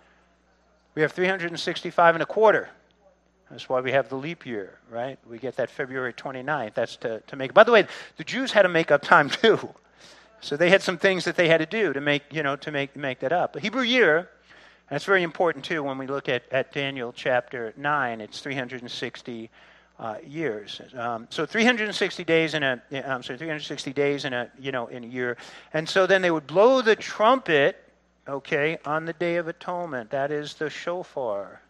we 0.95 1.03
have 1.03 1.13
365 1.13 2.15
and 2.17 2.23
a 2.23 2.27
quarter. 2.27 2.69
That's 3.51 3.69
why 3.69 3.81
we 3.81 3.93
have 3.93 4.09
the 4.09 4.17
leap 4.17 4.45
year, 4.45 4.79
right? 4.91 5.19
We 5.29 5.39
get 5.39 5.57
that 5.57 5.71
February 5.71 6.13
29th. 6.13 6.75
That's 6.75 6.97
to, 6.97 7.21
to 7.21 7.37
make. 7.37 7.55
By 7.55 7.65
the 7.65 7.73
way, 7.73 7.87
the 8.17 8.25
Jews 8.25 8.53
had 8.53 8.63
to 8.63 8.69
make 8.69 8.91
up 8.91 9.03
time 9.03 9.31
too. 9.31 9.75
So 10.41 10.57
they 10.57 10.71
had 10.71 10.83
some 10.83 10.99
things 10.99 11.25
that 11.25 11.37
they 11.37 11.49
had 11.49 11.59
to 11.59 11.67
do 11.67 11.93
to 11.93 12.01
make, 12.01 12.23
you 12.31 12.43
know, 12.43 12.57
to 12.57 12.71
make, 12.71 12.95
make 12.97 13.21
that 13.21 13.33
up. 13.33 13.53
The 13.53 13.61
Hebrew 13.61 13.83
year, 13.83 14.29
that's 14.91 15.05
very 15.05 15.23
important 15.23 15.65
too 15.65 15.83
when 15.83 15.99
we 15.99 16.07
look 16.07 16.29
at, 16.29 16.45
at 16.53 16.73
Daniel 16.73 17.13
chapter 17.13 17.73
9, 17.77 18.21
it's 18.21 18.41
360 18.41 19.51
uh, 19.99 20.17
years. 20.27 20.81
Um, 20.95 21.27
so 21.31 21.45
360 21.45 22.25
days 22.25 22.55
in 22.55 22.63
a, 22.63 22.81
I'm 22.93 23.23
sorry, 23.23 23.39
360 23.39 23.93
days 23.93 24.25
in 24.25 24.33
a, 24.33 24.51
you 24.59 24.73
know, 24.73 24.87
in 24.87 25.05
a 25.05 25.07
year. 25.07 25.37
And 25.73 25.89
so 25.89 26.07
then 26.07 26.23
they 26.23 26.31
would 26.31 26.47
blow 26.47 26.83
the 26.83 26.97
trumpet, 26.97 27.83
okay, 28.29 28.79
on 28.85 29.05
the 29.05 29.13
Day 29.13 29.37
of 29.37 29.49
Atonement. 29.49 30.11
That 30.11 30.31
is 30.31 30.55
the 30.55 30.71
shofar. 30.71 31.61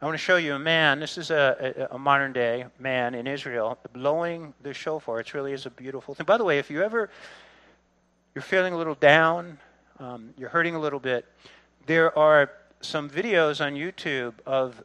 I 0.00 0.04
want 0.04 0.14
to 0.14 0.22
show 0.22 0.36
you 0.36 0.54
a 0.54 0.58
man. 0.58 1.00
This 1.00 1.18
is 1.18 1.30
a, 1.30 1.88
a, 1.90 1.96
a 1.96 1.98
modern 1.98 2.32
day 2.32 2.66
man 2.78 3.14
in 3.14 3.26
Israel 3.26 3.78
blowing 3.92 4.54
the 4.62 4.72
shofar. 4.72 5.18
It 5.18 5.34
really 5.34 5.52
is 5.52 5.66
a 5.66 5.70
beautiful 5.70 6.14
thing. 6.14 6.24
By 6.24 6.38
the 6.38 6.44
way, 6.44 6.58
if 6.58 6.70
you 6.70 6.82
ever 6.82 7.10
you're 8.34 8.42
feeling 8.42 8.72
a 8.72 8.76
little 8.76 8.94
down, 8.94 9.58
um, 9.98 10.32
you're 10.36 10.50
hurting 10.50 10.76
a 10.76 10.78
little 10.78 11.00
bit, 11.00 11.26
there 11.86 12.16
are 12.16 12.52
some 12.80 13.10
videos 13.10 13.64
on 13.64 13.74
YouTube 13.74 14.34
of 14.46 14.84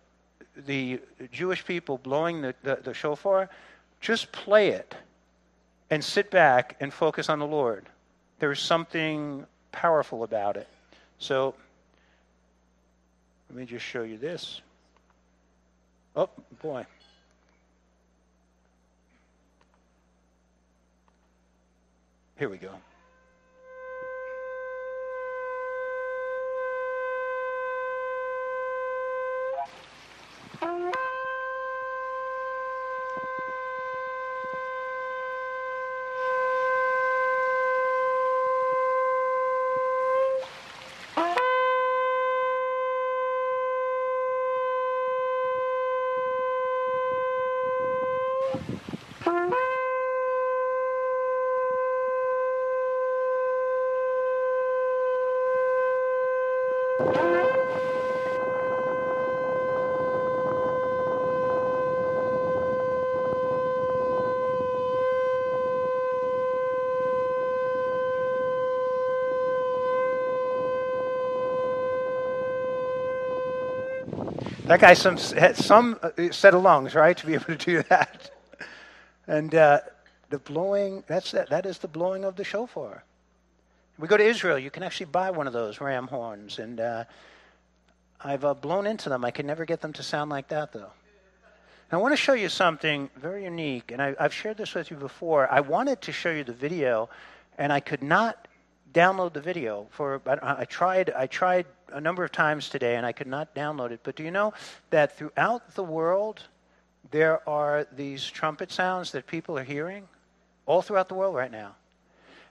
the 0.56 1.00
Jewish 1.32 1.66
people 1.66 1.98
blowing 1.98 2.42
the, 2.42 2.56
the, 2.64 2.80
the 2.84 2.94
shofar. 2.94 3.50
Just 4.02 4.32
play 4.32 4.70
it 4.70 4.96
and 5.90 6.04
sit 6.04 6.30
back 6.32 6.76
and 6.80 6.94
focus 6.94 7.30
on 7.30 7.40
the 7.40 7.48
Lord. 7.48 7.86
There's 8.40 8.60
something 8.60 9.46
powerful 9.72 10.24
about 10.24 10.58
it. 10.58 10.68
So, 11.20 11.56
let 13.50 13.58
me 13.58 13.66
just 13.66 13.86
show 13.86 14.04
you 14.04 14.18
this. 14.18 14.62
Oh, 16.16 16.30
boy. 16.62 16.86
Here 22.38 22.50
we 22.50 22.58
go. 22.58 22.72
That 74.74 74.80
guy 74.80 74.96
some, 74.96 75.18
had 75.18 75.56
some 75.56 76.00
uh, 76.02 76.32
set 76.32 76.56
of 76.56 76.64
lungs, 76.64 76.96
right, 76.96 77.16
to 77.16 77.28
be 77.28 77.36
able 77.36 77.46
to 77.46 77.56
do 77.56 77.84
that. 77.90 78.32
And 79.28 79.54
uh, 79.54 79.82
the 80.32 80.40
blowing, 80.40 81.04
that's 81.06 81.30
that, 81.30 81.52
that 81.52 81.68
is 81.68 81.78
the 81.78 81.88
blowing 81.88 82.24
of 82.24 82.38
the 82.38 82.44
shofar. 82.44 83.04
We 84.00 84.08
go 84.08 84.18
to 84.18 84.24
Israel, 84.24 84.58
you 84.58 84.72
can 84.72 84.82
actually 84.82 85.06
buy 85.06 85.30
one 85.30 85.46
of 85.46 85.54
those 85.54 85.80
ram 85.80 86.08
horns. 86.08 86.58
And 86.58 86.80
uh, 86.80 87.04
I've 88.20 88.44
uh, 88.44 88.56
blown 88.56 88.88
into 88.88 89.10
them. 89.10 89.24
I 89.24 89.30
can 89.30 89.46
never 89.46 89.64
get 89.64 89.80
them 89.80 89.94
to 89.94 90.02
sound 90.02 90.32
like 90.32 90.48
that, 90.48 90.72
though. 90.74 90.80
And 90.80 91.92
I 91.92 91.98
want 91.98 92.14
to 92.14 92.18
show 92.18 92.34
you 92.34 92.50
something 92.50 93.12
very 93.16 93.44
unique. 93.44 93.92
And 93.92 94.02
I, 94.02 94.16
I've 94.20 94.34
shared 94.34 94.58
this 94.58 94.74
with 94.74 94.90
you 94.90 94.98
before. 94.98 95.48
I 95.52 95.60
wanted 95.60 96.02
to 96.02 96.12
show 96.12 96.32
you 96.32 96.44
the 96.44 96.52
video, 96.52 97.12
and 97.60 97.72
I 97.72 97.80
could 97.80 98.02
not 98.02 98.48
download 98.94 99.34
the 99.34 99.42
video 99.42 99.88
for 99.90 100.22
I, 100.28 100.66
tried 100.66 101.10
I 101.10 101.28
tried 101.28 101.66
a 101.92 102.00
number 102.00 102.24
of 102.24 102.32
times 102.32 102.70
today 102.70 102.96
and 102.96 103.06
I 103.06 103.12
could 103.12 103.28
not 103.28 103.56
download 103.56 103.92
it. 103.92 104.02
But 104.04 104.16
do 104.16 104.24
you 104.24 104.32
know 104.32 104.54
that 104.90 105.18
throughout 105.18 105.76
the 105.76 105.84
world 105.84 106.44
there 107.12 107.48
are 107.48 107.88
these 107.96 108.26
trumpet 108.26 108.72
sounds 108.72 109.12
that 109.12 109.28
people 109.28 109.58
are 109.58 109.64
hearing 109.64 110.08
all 110.66 110.82
throughout 110.82 111.10
the 111.10 111.16
world 111.16 111.36
right 111.36 111.52
now. 111.52 111.76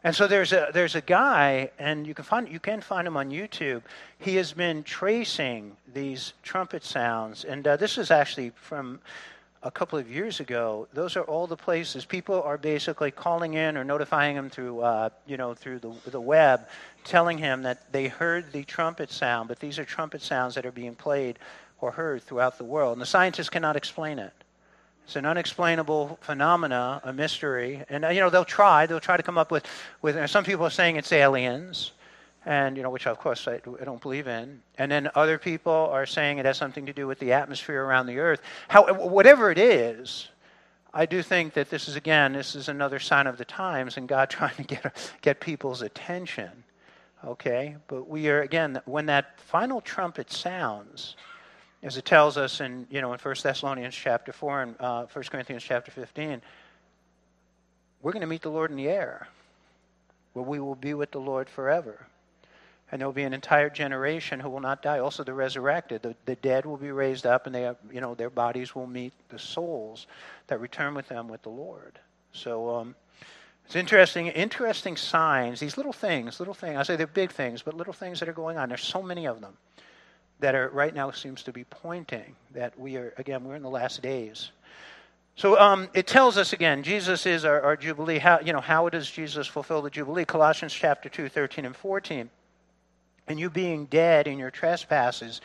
And 0.04 0.14
so 0.14 0.26
there's 0.26 0.52
a 0.52 0.70
there's 0.72 0.96
a 0.96 1.00
guy, 1.00 1.70
and 1.78 2.06
you 2.06 2.14
can 2.14 2.24
find 2.24 2.48
you 2.48 2.58
can 2.58 2.80
find 2.80 3.06
him 3.06 3.16
on 3.16 3.30
YouTube. 3.30 3.82
He 4.18 4.34
has 4.36 4.52
been 4.52 4.82
tracing 4.82 5.76
these 5.92 6.32
trumpet 6.42 6.82
sounds, 6.82 7.44
and 7.44 7.66
uh, 7.66 7.76
this 7.76 7.98
is 7.98 8.10
actually 8.10 8.50
from 8.56 9.00
a 9.62 9.70
couple 9.70 9.98
of 9.98 10.10
years 10.10 10.40
ago, 10.40 10.88
those 10.92 11.16
are 11.16 11.22
all 11.22 11.46
the 11.46 11.56
places 11.56 12.04
people 12.04 12.42
are 12.42 12.58
basically 12.58 13.10
calling 13.10 13.54
in 13.54 13.76
or 13.76 13.84
notifying 13.84 14.36
him 14.36 14.50
through, 14.50 14.80
uh, 14.80 15.08
you 15.26 15.36
know, 15.36 15.54
through 15.54 15.78
the, 15.78 15.92
the 16.10 16.20
web, 16.20 16.66
telling 17.04 17.38
him 17.38 17.62
that 17.62 17.92
they 17.92 18.08
heard 18.08 18.52
the 18.52 18.64
trumpet 18.64 19.10
sound, 19.10 19.48
but 19.48 19.60
these 19.60 19.78
are 19.78 19.84
trumpet 19.84 20.20
sounds 20.20 20.56
that 20.56 20.66
are 20.66 20.72
being 20.72 20.94
played 20.94 21.38
or 21.80 21.92
heard 21.92 22.22
throughout 22.22 22.58
the 22.58 22.64
world. 22.64 22.94
And 22.94 23.00
the 23.00 23.06
scientists 23.06 23.48
cannot 23.48 23.76
explain 23.76 24.18
it. 24.18 24.32
It's 25.04 25.16
an 25.16 25.26
unexplainable 25.26 26.18
phenomena, 26.22 27.00
a 27.04 27.12
mystery, 27.12 27.84
and 27.88 28.04
uh, 28.04 28.08
you 28.08 28.20
know 28.20 28.30
they'll 28.30 28.44
try. 28.44 28.86
They'll 28.86 29.00
try 29.00 29.16
to 29.16 29.22
come 29.22 29.36
up 29.36 29.50
with, 29.50 29.66
with. 30.00 30.30
some 30.30 30.44
people 30.44 30.64
are 30.64 30.70
saying 30.70 30.94
it's 30.94 31.10
aliens 31.12 31.90
and 32.44 32.76
you 32.76 32.82
know, 32.82 32.90
which 32.90 33.06
of 33.06 33.18
course 33.18 33.46
I, 33.46 33.54
I, 33.54 33.84
don't 33.84 34.00
believe 34.00 34.26
in. 34.26 34.62
And 34.78 34.90
then 34.90 35.08
other 35.14 35.38
people 35.38 35.72
are 35.72 36.06
saying 36.06 36.38
it 36.38 36.44
has 36.44 36.56
something 36.56 36.86
to 36.86 36.92
do 36.92 37.06
with 37.06 37.18
the 37.18 37.32
atmosphere 37.32 37.84
around 37.84 38.06
the 38.06 38.18
earth. 38.18 38.40
How, 38.68 38.92
whatever 38.92 39.50
it 39.50 39.58
is, 39.58 40.28
I 40.92 41.06
do 41.06 41.22
think 41.22 41.54
that 41.54 41.70
this 41.70 41.88
is 41.88 41.96
again, 41.96 42.32
this 42.32 42.54
is 42.54 42.68
another 42.68 42.98
sign 42.98 43.26
of 43.26 43.38
the 43.38 43.44
times, 43.44 43.96
and 43.96 44.08
God 44.08 44.30
trying 44.30 44.56
to 44.56 44.64
get 44.64 45.12
get 45.22 45.40
people's 45.40 45.82
attention. 45.82 46.50
Okay, 47.24 47.76
but 47.86 48.08
we 48.08 48.28
are 48.28 48.42
again 48.42 48.80
when 48.84 49.06
that 49.06 49.38
final 49.40 49.80
trumpet 49.80 50.32
sounds, 50.32 51.16
as 51.82 51.96
it 51.96 52.04
tells 52.04 52.36
us 52.36 52.60
in 52.60 52.86
you 52.90 53.00
know 53.00 53.12
in 53.12 53.18
First 53.18 53.44
Thessalonians 53.44 53.94
chapter 53.94 54.32
four 54.32 54.62
and 54.62 54.74
uh, 54.80 55.06
First 55.06 55.30
Corinthians 55.30 55.62
chapter 55.62 55.92
fifteen, 55.92 56.42
we're 58.02 58.12
going 58.12 58.22
to 58.22 58.26
meet 58.26 58.42
the 58.42 58.50
Lord 58.50 58.72
in 58.72 58.76
the 58.76 58.88
air, 58.88 59.28
where 60.32 60.44
we 60.44 60.58
will 60.58 60.74
be 60.74 60.94
with 60.94 61.12
the 61.12 61.20
Lord 61.20 61.48
forever 61.48 62.08
and 62.92 63.00
there 63.00 63.08
will 63.08 63.14
be 63.14 63.22
an 63.22 63.32
entire 63.32 63.70
generation 63.70 64.38
who 64.38 64.50
will 64.50 64.60
not 64.60 64.82
die. 64.82 64.98
Also, 64.98 65.24
the 65.24 65.32
resurrected, 65.32 66.02
the, 66.02 66.14
the 66.26 66.36
dead 66.36 66.66
will 66.66 66.76
be 66.76 66.92
raised 66.92 67.24
up, 67.24 67.46
and 67.46 67.54
they 67.54 67.72
you 67.90 68.02
know, 68.02 68.14
their 68.14 68.28
bodies 68.28 68.74
will 68.74 68.86
meet 68.86 69.14
the 69.30 69.38
souls 69.38 70.06
that 70.48 70.60
return 70.60 70.94
with 70.94 71.08
them 71.08 71.26
with 71.26 71.42
the 71.42 71.48
Lord. 71.48 71.98
So 72.34 72.68
um, 72.68 72.94
it's 73.64 73.76
interesting, 73.76 74.26
interesting 74.28 74.98
signs. 74.98 75.58
These 75.58 75.78
little 75.78 75.94
things, 75.94 76.38
little 76.38 76.52
things. 76.52 76.76
I 76.76 76.82
say 76.82 76.96
they're 76.96 77.06
big 77.06 77.32
things, 77.32 77.62
but 77.62 77.72
little 77.72 77.94
things 77.94 78.20
that 78.20 78.28
are 78.28 78.34
going 78.34 78.58
on. 78.58 78.68
There's 78.68 78.84
so 78.84 79.02
many 79.02 79.26
of 79.26 79.40
them 79.40 79.56
that 80.40 80.54
are 80.54 80.68
right 80.68 80.94
now 80.94 81.10
seems 81.12 81.42
to 81.44 81.52
be 81.52 81.64
pointing 81.64 82.36
that 82.52 82.78
we 82.78 82.96
are 82.96 83.14
again 83.16 83.44
we're 83.44 83.56
in 83.56 83.62
the 83.62 83.70
last 83.70 84.02
days. 84.02 84.50
So 85.34 85.58
um, 85.58 85.88
it 85.94 86.06
tells 86.06 86.36
us 86.36 86.52
again, 86.52 86.82
Jesus 86.82 87.24
is 87.24 87.46
our, 87.46 87.62
our 87.62 87.76
jubilee. 87.76 88.18
How 88.18 88.40
you 88.40 88.52
know 88.52 88.60
how 88.60 88.90
does 88.90 89.10
Jesus 89.10 89.46
fulfill 89.46 89.80
the 89.80 89.88
jubilee? 89.88 90.26
Colossians 90.26 90.74
chapter 90.74 91.08
2, 91.08 91.30
13 91.30 91.64
and 91.64 91.74
14 91.74 92.28
and 93.26 93.38
you 93.38 93.50
being 93.50 93.86
dead 93.86 94.26
in 94.26 94.38
your 94.38 94.50
trespasses 94.50 95.40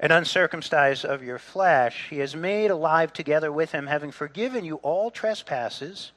and 0.00 0.12
uncircumcised 0.12 1.04
of 1.04 1.22
your 1.22 1.38
flesh, 1.38 2.08
he 2.10 2.18
has 2.18 2.34
made 2.34 2.70
alive 2.70 3.12
together 3.12 3.52
with 3.52 3.72
him, 3.72 3.86
having 3.86 4.10
forgiven 4.10 4.64
you 4.64 4.76
all 4.76 5.10
trespasses, 5.10 6.12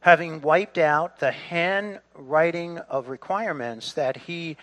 having 0.00 0.40
wiped 0.40 0.78
out 0.78 1.20
the 1.20 1.32
handwriting 1.32 2.78
of 2.78 3.08
requirements 3.08 3.92
that 3.92 4.16
he 4.16 4.56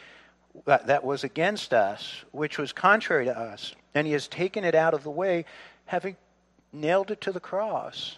that 0.65 1.03
was 1.03 1.25
against 1.25 1.73
us, 1.73 2.23
which 2.31 2.57
was 2.57 2.71
contrary 2.71 3.25
to 3.25 3.37
us, 3.37 3.75
and 3.93 4.07
he 4.07 4.13
has 4.13 4.25
taken 4.27 4.63
it 4.63 4.73
out 4.73 4.93
of 4.93 5.03
the 5.03 5.11
way, 5.11 5.43
having 5.85 6.15
nailed 6.71 7.11
it 7.11 7.19
to 7.19 7.33
the 7.33 7.41
cross. 7.41 8.17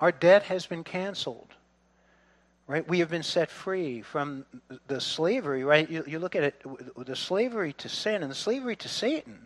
Our 0.00 0.10
debt 0.10 0.42
has 0.44 0.66
been 0.66 0.82
canceled 0.82 1.54
right? 2.68 2.86
We 2.86 3.00
have 3.00 3.08
been 3.08 3.24
set 3.24 3.50
free 3.50 4.02
from 4.02 4.44
the 4.86 5.00
slavery, 5.00 5.64
right? 5.64 5.90
You, 5.90 6.04
you 6.06 6.18
look 6.18 6.36
at 6.36 6.44
it, 6.44 6.62
the 6.96 7.16
slavery 7.16 7.72
to 7.72 7.88
sin 7.88 8.22
and 8.22 8.30
the 8.30 8.36
slavery 8.36 8.76
to 8.76 8.88
Satan. 8.88 9.40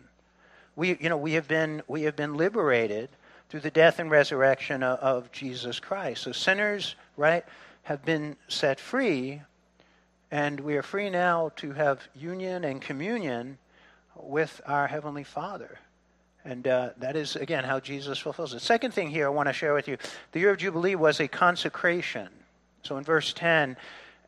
We, 0.75 0.97
you 0.99 1.09
know, 1.09 1.17
we 1.17 1.33
have 1.33 1.47
been 1.47 1.81
we 1.87 2.03
have 2.03 2.15
been 2.15 2.35
liberated 2.35 3.09
through 3.49 3.61
the 3.61 3.71
death 3.71 3.99
and 3.99 4.11
resurrection 4.11 4.83
of, 4.83 4.99
of 4.99 5.31
Jesus 5.31 5.79
Christ. 5.79 6.23
So 6.23 6.31
sinners, 6.31 6.95
right, 7.15 7.45
have 7.83 8.03
been 8.03 8.35
set 8.47 8.79
free, 8.79 9.41
and 10.29 10.59
we 10.59 10.75
are 10.75 10.83
free 10.83 11.09
now 11.09 11.51
to 11.57 11.71
have 11.73 12.07
union 12.15 12.63
and 12.63 12.81
communion 12.81 13.57
with 14.15 14.61
our 14.65 14.87
heavenly 14.87 15.23
Father. 15.23 15.79
And 16.45 16.67
uh, 16.67 16.89
that 16.97 17.15
is, 17.15 17.37
again, 17.37 17.63
how 17.63 17.79
Jesus 17.79 18.19
fulfills 18.19 18.53
it. 18.53 18.61
Second 18.61 18.93
thing 18.93 19.09
here 19.09 19.27
I 19.27 19.29
want 19.29 19.47
to 19.47 19.53
share 19.53 19.73
with 19.73 19.87
you 19.87 19.97
the 20.33 20.41
year 20.41 20.51
of 20.51 20.57
Jubilee 20.57 20.95
was 20.95 21.21
a 21.21 21.27
consecration. 21.29 22.27
So 22.83 22.97
in 22.97 23.03
verse 23.03 23.33
10, 23.33 23.77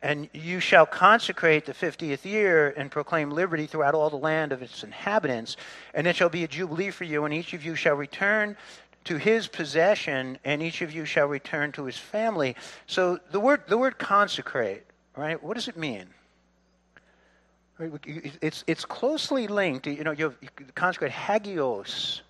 and 0.02 0.28
you 0.32 0.60
shall 0.60 0.86
consecrate 0.86 1.66
the 1.66 1.72
50th 1.72 2.24
year 2.24 2.72
and 2.76 2.90
proclaim 2.90 3.30
liberty 3.30 3.66
throughout 3.66 3.94
all 3.94 4.10
the 4.10 4.16
land 4.16 4.52
of 4.52 4.62
its 4.62 4.82
inhabitants, 4.82 5.56
and 5.94 6.06
it 6.06 6.16
shall 6.16 6.28
be 6.28 6.44
a 6.44 6.48
jubilee 6.48 6.90
for 6.90 7.04
you, 7.04 7.24
and 7.24 7.34
each 7.34 7.54
of 7.54 7.64
you 7.64 7.74
shall 7.74 7.94
return 7.94 8.56
to 9.04 9.18
his 9.18 9.46
possession, 9.46 10.38
and 10.44 10.62
each 10.62 10.82
of 10.82 10.92
you 10.92 11.04
shall 11.04 11.26
return 11.26 11.70
to 11.72 11.84
his 11.84 11.96
family. 11.96 12.56
So 12.86 13.18
the 13.30 13.40
word, 13.40 13.62
the 13.68 13.78
word 13.78 13.98
consecrate, 13.98 14.84
right? 15.16 15.42
What 15.42 15.54
does 15.54 15.68
it 15.68 15.76
mean? 15.76 16.06
It's, 17.78 18.64
it's 18.66 18.84
closely 18.84 19.48
linked. 19.48 19.86
You 19.86 20.02
know, 20.02 20.12
you, 20.12 20.24
have, 20.24 20.74
consecrate 20.74 21.12
hagios, 21.12 22.22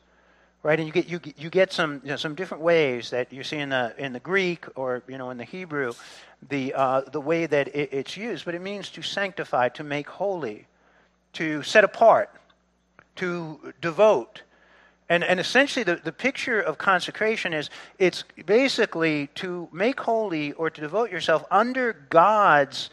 right? 0.62 0.78
And 0.78 0.86
you 0.86 0.92
get 0.92 1.08
you 1.08 1.20
you 1.36 1.50
get 1.50 1.72
some 1.72 2.00
you 2.04 2.10
know, 2.10 2.16
some 2.16 2.34
different 2.34 2.62
ways 2.62 3.10
that 3.10 3.32
you 3.32 3.42
see 3.42 3.58
in 3.58 3.70
the 3.70 3.94
in 3.98 4.12
the 4.12 4.20
Greek 4.20 4.66
or 4.74 5.02
you 5.08 5.18
know 5.18 5.30
in 5.30 5.38
the 5.38 5.44
Hebrew, 5.44 5.92
the 6.48 6.74
uh, 6.74 7.00
the 7.02 7.20
way 7.20 7.46
that 7.46 7.68
it, 7.68 7.90
it's 7.92 8.16
used. 8.16 8.44
But 8.44 8.54
it 8.54 8.62
means 8.62 8.90
to 8.90 9.02
sanctify, 9.02 9.68
to 9.70 9.84
make 9.84 10.08
holy, 10.08 10.66
to 11.34 11.62
set 11.62 11.84
apart, 11.84 12.30
to 13.16 13.72
devote. 13.80 14.42
And, 15.08 15.22
and 15.22 15.38
essentially, 15.38 15.84
the, 15.84 15.96
the 15.96 16.12
picture 16.12 16.60
of 16.60 16.78
consecration 16.78 17.52
is 17.52 17.70
it's 17.98 18.24
basically 18.44 19.28
to 19.36 19.68
make 19.72 20.00
holy 20.00 20.52
or 20.52 20.68
to 20.68 20.80
devote 20.80 21.12
yourself 21.12 21.44
under 21.48 21.92
God's 22.10 22.90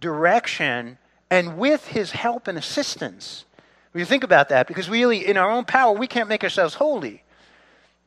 direction 0.00 0.96
and 1.30 1.58
with 1.58 1.88
his 1.88 2.12
help 2.12 2.48
and 2.48 2.56
assistance. 2.56 3.44
You 3.94 4.04
think 4.04 4.24
about 4.24 4.48
that, 4.48 4.66
because 4.66 4.88
really, 4.88 5.26
in 5.26 5.36
our 5.36 5.50
own 5.50 5.64
power, 5.64 5.92
we 5.92 6.06
can't 6.06 6.28
make 6.28 6.42
ourselves 6.42 6.74
holy. 6.74 7.22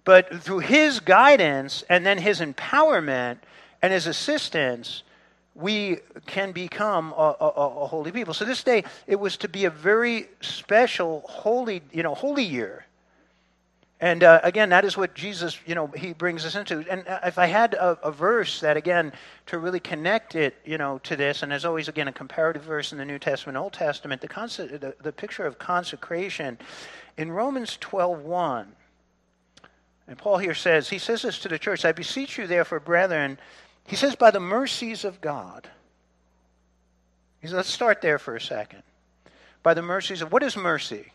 But 0.04 0.42
through 0.42 0.60
his 0.60 1.00
guidance 1.00 1.84
and 1.89 2.06
then 2.06 2.18
his 2.18 2.39
empowerment 2.39 3.38
and 3.82 3.94
his 3.94 4.08
assistance, 4.08 5.04
we 5.56 5.98
can 6.25 6.51
become 6.51 7.13
a, 7.13 7.36
a, 7.39 7.48
a, 7.48 7.88
holy 7.88 8.12
people. 8.12 8.34
So 8.34 8.46
this 8.46 8.63
day, 8.63 8.84
it 9.08 9.20
was 9.20 9.38
to 9.38 9.48
be 9.48 9.65
a 9.65 9.70
very 9.70 10.27
special 10.42 11.24
holy, 11.27 11.82
you 11.92 12.04
know, 12.04 12.13
holy 12.13 12.44
year. 12.44 12.85
And 14.02 14.24
uh, 14.24 14.42
again, 14.44 14.70
that 14.70 14.84
is 14.84 14.98
what 14.98 15.14
Jesus, 15.14 15.58
you 15.66 15.74
know, 15.74 15.88
he 15.88 16.12
brings 16.12 16.46
us 16.46 16.56
into. 16.56 16.86
And 16.90 17.08
uh, 17.08 17.20
if 17.24 17.38
I 17.38 17.46
had 17.46 17.75
a, 17.75 17.98
a, 18.04 18.12
verse 18.12 18.60
that, 18.60 18.75
again, 18.75 19.14
to 19.46 19.58
really 19.58 19.80
connect 19.80 20.36
it, 20.36 20.56
you 20.66 20.78
know, 20.78 21.00
to 21.04 21.16
this, 21.16 21.44
and 21.44 21.52
there's 21.52 21.64
always, 21.64 21.88
again, 21.88 22.10
a 22.10 22.12
comparative 22.12 22.64
verse 22.64 22.92
in 22.92 22.98
the 22.98 23.06
New 23.06 23.20
Testament, 23.20 23.58
Old 23.58 23.72
Testament, 23.72 24.20
the, 24.20 24.28
concept, 24.28 24.82
the, 24.82 24.96
the 25.02 25.14
picture 25.14 25.46
of 25.46 25.58
consecration 25.58 26.58
in 27.18 27.32
Romans 27.32 27.78
12.1, 27.80 28.68
and 30.08 30.18
Paul 30.18 30.38
here 30.38 30.54
says, 30.54 30.90
he 30.90 31.00
says 31.00 31.22
this 31.22 31.40
to 31.40 31.50
the 31.50 31.58
church, 31.58 31.86
I 31.86 31.92
beseech 31.92 32.38
you 32.38 32.48
therefore, 32.48 32.80
brethren, 32.80 33.40
he 33.88 33.96
says, 33.96 34.16
by 34.16 34.32
the 34.32 34.40
mercies 34.40 35.06
of 35.06 35.22
God. 35.22 35.70
He 37.42 37.48
says, 37.48 37.56
let's 37.56 37.70
start 37.70 38.02
there 38.02 38.20
for 38.20 38.36
a 38.36 38.42
second. 38.42 38.84
By 39.64 39.74
the 39.74 39.82
mercies 39.82 40.22
of, 40.22 40.32
what 40.32 40.44
is 40.44 40.56
mercy? 40.56 41.12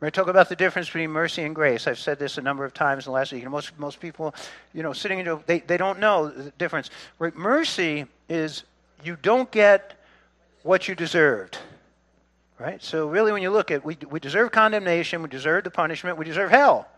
We're 0.00 0.06
going 0.06 0.12
to 0.12 0.20
talk 0.20 0.28
about 0.28 0.48
the 0.48 0.56
difference 0.56 0.88
between 0.88 1.10
mercy 1.10 1.42
and 1.42 1.54
grace. 1.54 1.86
I've 1.86 1.98
said 1.98 2.18
this 2.18 2.38
a 2.38 2.40
number 2.42 2.64
of 2.64 2.72
times 2.72 3.06
in 3.06 3.10
the 3.10 3.14
last 3.14 3.32
week. 3.32 3.46
most, 3.50 3.78
most 3.78 4.00
people, 4.00 4.34
you 4.72 4.82
know, 4.82 4.94
sitting 4.94 5.18
in, 5.18 5.40
they, 5.44 5.60
they 5.60 5.76
don't 5.76 5.98
know 5.98 6.30
the 6.30 6.50
difference. 6.52 6.88
Right? 7.18 7.36
Mercy 7.36 8.06
is 8.26 8.62
you 9.04 9.18
don't 9.20 9.50
get 9.50 10.02
what 10.62 10.88
you 10.88 10.94
deserved. 10.94 11.58
Right? 12.58 12.82
So 12.82 13.08
really 13.08 13.30
when 13.30 13.42
you 13.42 13.50
look 13.50 13.70
at 13.70 13.84
we, 13.84 13.98
we 14.08 14.20
deserve 14.20 14.52
condemnation, 14.52 15.22
we 15.22 15.28
deserve 15.28 15.64
the 15.64 15.70
punishment, 15.70 16.16
we 16.16 16.24
deserve 16.24 16.50
hell. 16.50 16.88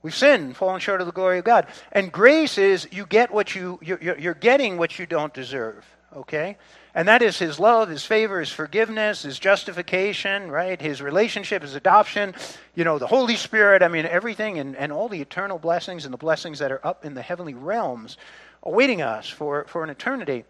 We've 0.00 0.14
sinned, 0.14 0.56
fallen 0.56 0.80
short 0.80 1.02
of 1.02 1.06
the 1.06 1.12
glory 1.12 1.40
of 1.40 1.44
God. 1.44 1.66
And 1.92 2.10
grace 2.10 2.56
is 2.56 2.88
you 2.90 3.04
get 3.04 3.30
what 3.30 3.54
you, 3.54 3.78
you're, 3.82 4.18
you're 4.18 4.34
getting 4.34 4.78
what 4.78 4.98
you 4.98 5.04
don't 5.04 5.34
deserve. 5.34 5.84
Okay? 6.16 6.56
And 6.94 7.06
that 7.06 7.22
is 7.22 7.38
his 7.38 7.60
love, 7.60 7.88
his 7.88 8.04
favor, 8.04 8.40
his 8.40 8.50
forgiveness, 8.50 9.22
his 9.22 9.38
justification, 9.38 10.50
right? 10.50 10.80
His 10.80 11.02
relationship, 11.02 11.62
his 11.62 11.74
adoption, 11.74 12.34
you 12.74 12.84
know, 12.84 12.98
the 12.98 13.06
Holy 13.06 13.36
Spirit, 13.36 13.82
I 13.82 13.88
mean, 13.88 14.06
everything, 14.06 14.58
and, 14.58 14.74
and 14.74 14.90
all 14.90 15.08
the 15.08 15.20
eternal 15.20 15.58
blessings 15.58 16.04
and 16.04 16.12
the 16.12 16.18
blessings 16.18 16.58
that 16.60 16.72
are 16.72 16.84
up 16.84 17.04
in 17.04 17.14
the 17.14 17.22
heavenly 17.22 17.54
realms 17.54 18.16
awaiting 18.62 19.02
us 19.02 19.28
for, 19.28 19.64
for 19.68 19.84
an 19.84 19.90
eternity. 19.90 20.44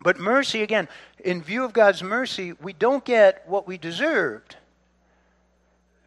But 0.00 0.18
mercy, 0.18 0.62
again, 0.62 0.88
in 1.24 1.42
view 1.42 1.64
of 1.64 1.72
God's 1.72 2.02
mercy, 2.02 2.52
we 2.52 2.72
don't 2.72 3.04
get 3.04 3.42
what 3.48 3.66
we 3.66 3.78
deserved. 3.78 4.56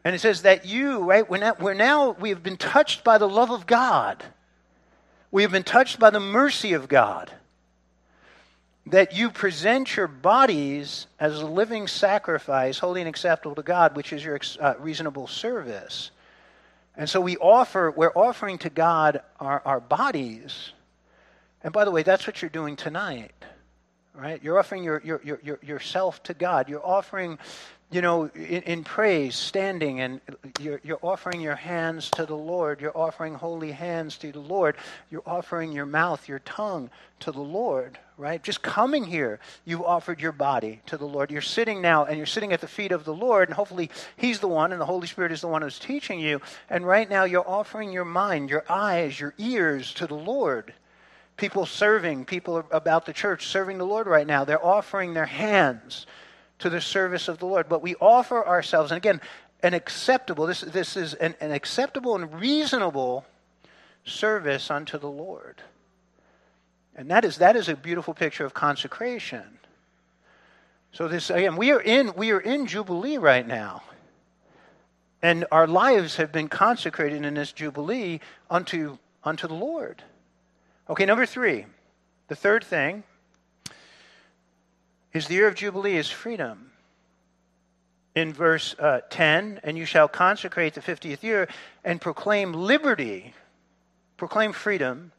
And 0.04 0.16
it 0.16 0.20
says 0.20 0.44
that 0.44 0.66
you, 0.66 1.04
right, 1.04 1.30
we're 1.30 1.38
now, 1.38 1.56
we're 1.60 1.74
now, 1.74 2.12
we 2.12 2.30
have 2.30 2.42
been 2.42 2.58
touched 2.58 3.04
by 3.04 3.18
the 3.18 3.28
love 3.30 3.52
of 3.52 3.68
God. 3.68 4.24
We 5.30 5.44
have 5.44 5.52
been 5.52 5.64
touched 5.64 6.00
by 6.00 6.10
the 6.10 6.20
mercy 6.20 6.74
of 6.74 6.88
God 6.88 7.32
that 8.88 9.16
you 9.16 9.30
present 9.30 9.96
your 9.96 10.08
bodies 10.08 11.08
as 11.20 11.40
a 11.40 11.46
living 11.46 11.88
sacrifice, 11.88 12.80
holy 12.80 13.02
and 13.02 13.08
acceptable 13.08 13.56
to 13.56 13.62
God, 13.62 13.96
which 13.96 14.12
is 14.12 14.24
your 14.24 14.40
uh, 14.60 14.74
reasonable 14.80 15.28
service. 15.28 16.12
And 16.96 17.10
so 17.10 17.22
we 17.22 17.38
offer, 17.38 17.94
we're 17.96 18.14
offering 18.14 18.58
to 18.60 18.70
God 18.70 19.22
our, 19.40 19.62
our 19.66 19.80
bodies. 19.80 20.74
And 21.64 21.72
by 21.72 21.86
the 21.86 21.92
way, 21.92 22.04
that's 22.04 22.26
what 22.26 22.42
you're 22.42 22.50
doing 22.50 22.76
tonight, 22.76 23.32
right? 24.14 24.44
You're 24.44 24.60
offering 24.60 24.84
your, 24.84 25.02
your, 25.06 25.22
your, 25.24 25.40
your 25.44 25.60
yourself 25.62 26.22
to 26.24 26.34
God. 26.34 26.68
You're 26.68 26.86
offering 26.86 27.38
you 27.92 28.02
know, 28.02 28.30
in, 28.34 28.64
in, 28.64 28.84
praise, 28.86 29.36
standing, 29.36 30.00
and 30.00 30.22
you're, 30.62 30.80
you're 30.82 31.00
offering 31.02 31.42
your 31.42 31.56
hands 31.56 32.10
to 32.12 32.26
the 32.26 32.36
Lord. 32.36 32.80
You're 32.80 32.98
offering 32.98 33.34
holy 33.34 33.74
hands 33.74 34.18
to 34.20 34.32
the 34.32 34.40
Lord. 34.40 34.78
You're 35.12 35.24
offering 35.26 35.74
your 35.74 35.86
mouth, 35.86 36.30
your 36.30 36.40
tongue 36.40 36.90
to 37.20 37.34
the 37.34 37.42
Lord, 37.42 38.00
right? 38.18 38.42
Just 38.42 38.62
coming 38.62 39.04
here, 39.04 39.42
you've 39.66 39.82
offered 39.82 40.22
your 40.22 40.32
body 40.32 40.82
to 40.86 40.96
the 40.96 41.06
Lord. 41.06 41.32
You're 41.32 41.42
sitting 41.42 41.82
now, 41.82 42.06
and 42.06 42.16
you're 42.16 42.26
sitting 42.26 42.54
at 42.54 42.62
the 42.62 42.68
feet 42.68 42.94
of 42.94 43.04
the 43.04 43.14
Lord, 43.14 43.50
and 43.50 43.56
hopefully 43.56 43.90
He's 44.16 44.40
the 44.40 44.48
one, 44.48 44.72
and 44.72 44.80
the 44.80 44.86
Holy 44.86 45.08
Spirit 45.08 45.34
is 45.34 45.42
the 45.42 45.50
one 45.50 45.62
who's 45.62 45.78
teaching 45.78 46.22
you. 46.22 46.40
And 46.70 46.88
right 46.88 47.10
now, 47.10 47.26
you're 47.26 47.48
offering 47.48 47.92
your 47.92 48.06
mind, 48.06 48.50
your 48.50 48.64
eyes, 48.70 49.20
your 49.20 49.34
ears 49.38 49.94
to 49.96 50.08
the 50.08 50.16
Lord. 50.16 50.74
People 51.36 51.66
serving, 51.66 52.24
people 52.24 52.64
about 52.72 53.06
the 53.06 53.14
church 53.14 53.48
serving 53.48 53.80
the 53.80 53.86
Lord 53.86 54.08
right 54.08 54.28
now, 54.28 54.46
they're 54.46 54.64
offering 54.64 55.14
their 55.14 55.26
hands 55.26 56.06
to 56.62 56.70
the 56.70 56.82
service 56.82 57.28
of 57.28 57.40
the 57.40 57.46
Lord. 57.46 57.70
But 57.70 57.82
we 57.82 57.96
offer 57.96 58.46
ourselves, 58.46 58.92
and 58.92 58.98
again, 58.98 59.22
an 59.62 59.74
acceptable, 59.74 60.48
this, 60.48 60.62
this 60.62 60.98
is 60.98 61.14
an, 61.14 61.36
an 61.40 61.52
acceptable 61.52 62.16
and 62.16 62.34
reasonable 62.40 63.26
service 64.04 64.72
unto 64.72 64.98
the 64.98 65.10
Lord. 65.10 65.62
And 66.96 67.10
that 67.12 67.24
is, 67.26 67.38
that 67.38 67.56
is 67.56 67.70
a 67.70 67.76
beautiful 67.76 68.14
picture 68.14 68.46
of 68.46 68.54
consecration. 68.54 69.44
So 70.94 71.08
this 71.08 71.30
again, 71.30 71.56
we 71.56 71.72
are 71.72 71.80
in 71.80 72.14
we 72.16 72.32
are 72.32 72.40
in 72.40 72.68
Jubilee 72.68 73.18
right 73.18 73.48
now. 73.48 73.84
And 75.22 75.46
our 75.52 75.68
lives 75.68 76.18
have 76.18 76.32
been 76.32 76.50
consecrated 76.50 77.24
in 77.24 77.34
this 77.36 77.54
Jubilee 77.54 78.20
unto 78.50 78.98
unto 79.24 79.48
the 79.48 79.54
Lord. 79.54 80.04
Okay, 80.90 81.06
number 81.06 81.26
three. 81.26 81.66
The 82.28 82.36
third 82.36 82.64
thing 82.64 83.04
is 85.14 85.28
the 85.28 85.36
year 85.36 85.48
of 85.48 85.56
Jubilee 85.56 85.98
is 85.98 86.10
freedom. 86.10 86.72
In 88.14 88.34
verse 88.34 88.76
uh, 88.78 89.02
10, 89.10 89.62
and 89.64 89.78
you 89.78 89.86
shall 89.86 90.08
consecrate 90.08 90.74
the 90.74 90.82
50th 90.82 91.24
year 91.24 91.48
and 91.84 92.02
proclaim 92.02 92.54
liberty, 92.54 93.34
proclaim 94.18 94.52
freedom 94.52 95.14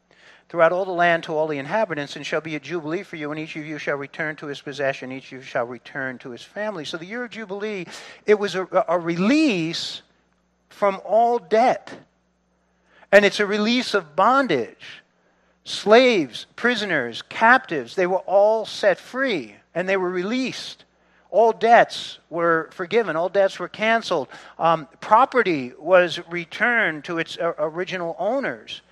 throughout 0.49 0.73
all 0.73 0.85
the 0.85 0.93
land 0.93 1.25
to 1.25 1.35
all 1.35 1.47
the 1.47 1.59
inhabitants, 1.59 2.17
and 2.17 2.27
shall 2.27 2.43
be 2.43 2.55
a 2.55 2.61
jubilee 2.61 3.03
for 3.03 3.17
you, 3.17 3.31
and 3.31 3.41
each 3.41 3.57
of 3.57 3.65
you 3.65 3.79
shall 3.79 3.97
return 3.97 4.37
to 4.37 4.47
his 4.47 4.61
possession, 4.61 5.11
each 5.11 5.27
of 5.27 5.39
you 5.39 5.43
shall 5.43 5.65
return 5.65 6.19
to 6.19 6.31
his 6.31 6.43
family. 6.43 6.85
So 6.85 6.99
the 6.99 7.07
year 7.07 7.25
of 7.25 7.31
Jubilee, 7.31 7.87
it 8.27 8.39
was 8.39 8.55
a, 8.55 8.69
a 8.87 8.99
release 8.99 10.03
from 10.69 11.01
all 11.07 11.39
debt. 11.39 11.95
And 13.11 13.25
it's 13.25 13.41
a 13.41 13.47
release 13.47 13.95
of 13.95 14.15
bondage. 14.15 15.03
Slaves, 15.65 16.47
prisoners, 16.57 17.23
captives, 17.23 17.95
they 17.95 18.07
were 18.07 18.19
all 18.19 18.67
set 18.67 18.99
free 18.99 19.57
and 19.75 19.89
they 19.89 19.97
were 19.97 20.11
released. 20.11 20.85
All 21.31 21.53
debts 21.53 22.19
were 22.29 22.69
forgiven, 22.73 23.17
all 23.17 23.31
debts 23.31 23.59
were 23.59 23.69
canceled. 23.69 24.29
Um, 24.59 24.87
property 25.01 25.73
was 25.79 26.21
returned 26.29 27.05
to 27.05 27.19
its 27.19 27.39
uh, 27.39 27.55
original 27.59 28.15
owners. 28.19 28.83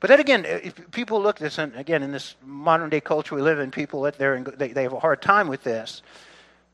But 0.00 0.08
then 0.08 0.18
again, 0.18 0.46
if 0.46 0.90
people 0.92 1.20
look 1.20 1.36
at 1.36 1.42
this, 1.42 1.58
and 1.58 1.76
again, 1.76 2.02
in 2.02 2.10
this 2.10 2.34
modern 2.42 2.88
day 2.88 3.00
culture 3.00 3.34
we 3.34 3.42
live 3.42 3.58
in, 3.58 3.70
people 3.70 4.06
at 4.06 4.16
there 4.16 4.42
they, 4.42 4.68
they 4.68 4.82
have 4.84 4.94
a 4.94 4.98
hard 4.98 5.20
time 5.20 5.46
with 5.46 5.62
this. 5.62 6.00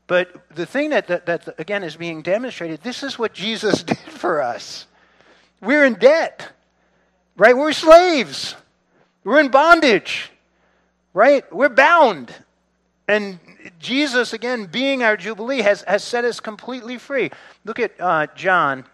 But 0.07 0.49
the 0.55 0.65
thing 0.65 0.91
that, 0.91 1.07
that, 1.07 1.25
that, 1.25 1.59
again, 1.59 1.83
is 1.83 1.97
being 1.97 2.21
demonstrated 2.21 2.81
this 2.81 3.03
is 3.03 3.19
what 3.19 3.33
Jesus 3.33 3.83
did 3.83 3.97
for 3.97 4.41
us. 4.41 4.87
We're 5.61 5.83
in 5.83 5.95
debt, 5.95 6.49
right? 7.35 7.55
We're 7.55 7.73
slaves, 7.73 8.55
we're 9.25 9.41
in 9.41 9.49
bondage, 9.49 10.31
right? 11.13 11.43
We're 11.53 11.69
bound. 11.69 12.33
And 13.09 13.39
Jesus, 13.79 14.33
again, 14.33 14.65
being 14.65 15.03
our 15.03 15.17
Jubilee, 15.17 15.61
has, 15.61 15.81
has 15.83 16.03
set 16.03 16.25
us 16.25 16.39
completely 16.39 16.97
free. 16.97 17.31
Look 17.65 17.79
at 17.79 17.93
uh, 17.99 18.27
John 18.35 18.85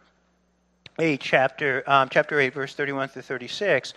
8, 1.00 1.20
chapter, 1.20 1.84
um, 1.88 2.10
chapter 2.10 2.40
8, 2.40 2.54
verse 2.54 2.76
31 2.76 3.10
through 3.10 3.24
36. 3.24 3.94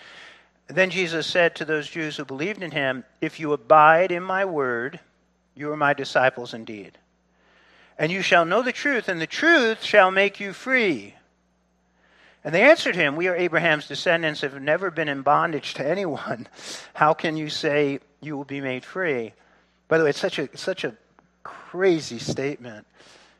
Then 0.68 0.90
Jesus 0.90 1.26
said 1.26 1.54
to 1.56 1.64
those 1.64 1.88
Jews 1.88 2.16
who 2.16 2.24
believed 2.24 2.62
in 2.62 2.70
him, 2.70 3.04
If 3.20 3.38
you 3.38 3.52
abide 3.52 4.10
in 4.10 4.22
my 4.22 4.44
word, 4.44 5.00
you 5.54 5.70
are 5.70 5.76
my 5.76 5.94
disciples 5.94 6.54
indeed. 6.54 6.98
And 7.98 8.12
you 8.12 8.22
shall 8.22 8.44
know 8.44 8.62
the 8.62 8.72
truth, 8.72 9.08
and 9.08 9.20
the 9.20 9.26
truth 9.26 9.82
shall 9.82 10.10
make 10.10 10.40
you 10.40 10.52
free. 10.52 11.14
And 12.44 12.54
they 12.54 12.62
answered 12.62 12.94
him, 12.94 13.16
We 13.16 13.28
are 13.28 13.36
Abraham's 13.36 13.88
descendants, 13.88 14.42
have 14.42 14.60
never 14.60 14.90
been 14.90 15.08
in 15.08 15.22
bondage 15.22 15.74
to 15.74 15.88
anyone. 15.88 16.46
How 16.94 17.14
can 17.14 17.36
you 17.36 17.48
say 17.48 18.00
you 18.20 18.36
will 18.36 18.44
be 18.44 18.60
made 18.60 18.84
free? 18.84 19.32
By 19.88 19.98
the 19.98 20.04
way, 20.04 20.10
it's 20.10 20.18
such 20.18 20.38
a, 20.38 20.56
such 20.56 20.84
a 20.84 20.94
crazy 21.42 22.18
statement 22.18 22.86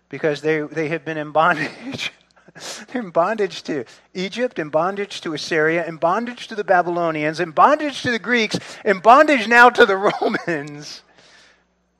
because 0.08 0.40
they, 0.40 0.60
they 0.60 0.88
have 0.88 1.04
been 1.04 1.18
in 1.18 1.32
bondage 1.32 2.12
They're 2.88 3.02
in 3.02 3.10
bondage 3.10 3.62
to 3.64 3.84
Egypt, 4.14 4.58
in 4.58 4.70
bondage 4.70 5.20
to 5.22 5.34
Assyria, 5.34 5.86
in 5.86 5.96
bondage 5.96 6.48
to 6.48 6.54
the 6.54 6.64
Babylonians, 6.64 7.40
in 7.40 7.50
bondage 7.50 8.02
to 8.02 8.10
the 8.10 8.18
Greeks, 8.18 8.58
in 8.84 9.00
bondage 9.00 9.48
now 9.48 9.70
to 9.70 9.84
the 9.84 9.96
Romans. 10.20 11.02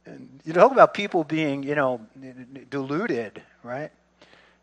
And 0.05 0.41
you 0.45 0.53
talk 0.53 0.73
about 0.73 0.95
people 0.95 1.25
being, 1.25 1.63
you 1.63 1.75
know, 1.75 2.01
deluded, 2.71 3.43
right? 3.63 3.91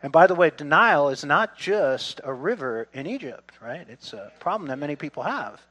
And 0.02 0.12
by 0.12 0.28
the 0.28 0.36
way, 0.36 0.52
denial 0.56 1.10
is 1.10 1.24
not 1.24 1.58
just 1.58 2.20
a 2.24 2.34
river 2.34 2.88
in 2.94 3.08
Egypt, 3.08 3.54
right? 3.62 3.86
It's 3.90 4.14
a 4.14 4.32
problem 4.40 4.70
that 4.70 4.80
many 4.80 4.96
people 4.96 5.24
have. 5.24 5.62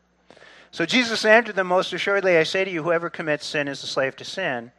So 0.72 0.86
Jesus 0.86 1.24
answered 1.24 1.54
them, 1.54 1.68
Most 1.68 1.92
assuredly, 1.92 2.36
I 2.36 2.42
say 2.42 2.64
to 2.64 2.70
you, 2.70 2.82
whoever 2.82 3.10
commits 3.10 3.46
sin 3.46 3.68
is 3.68 3.84
a 3.84 3.86
slave 3.86 4.16
to 4.16 4.24
sin. 4.24 4.72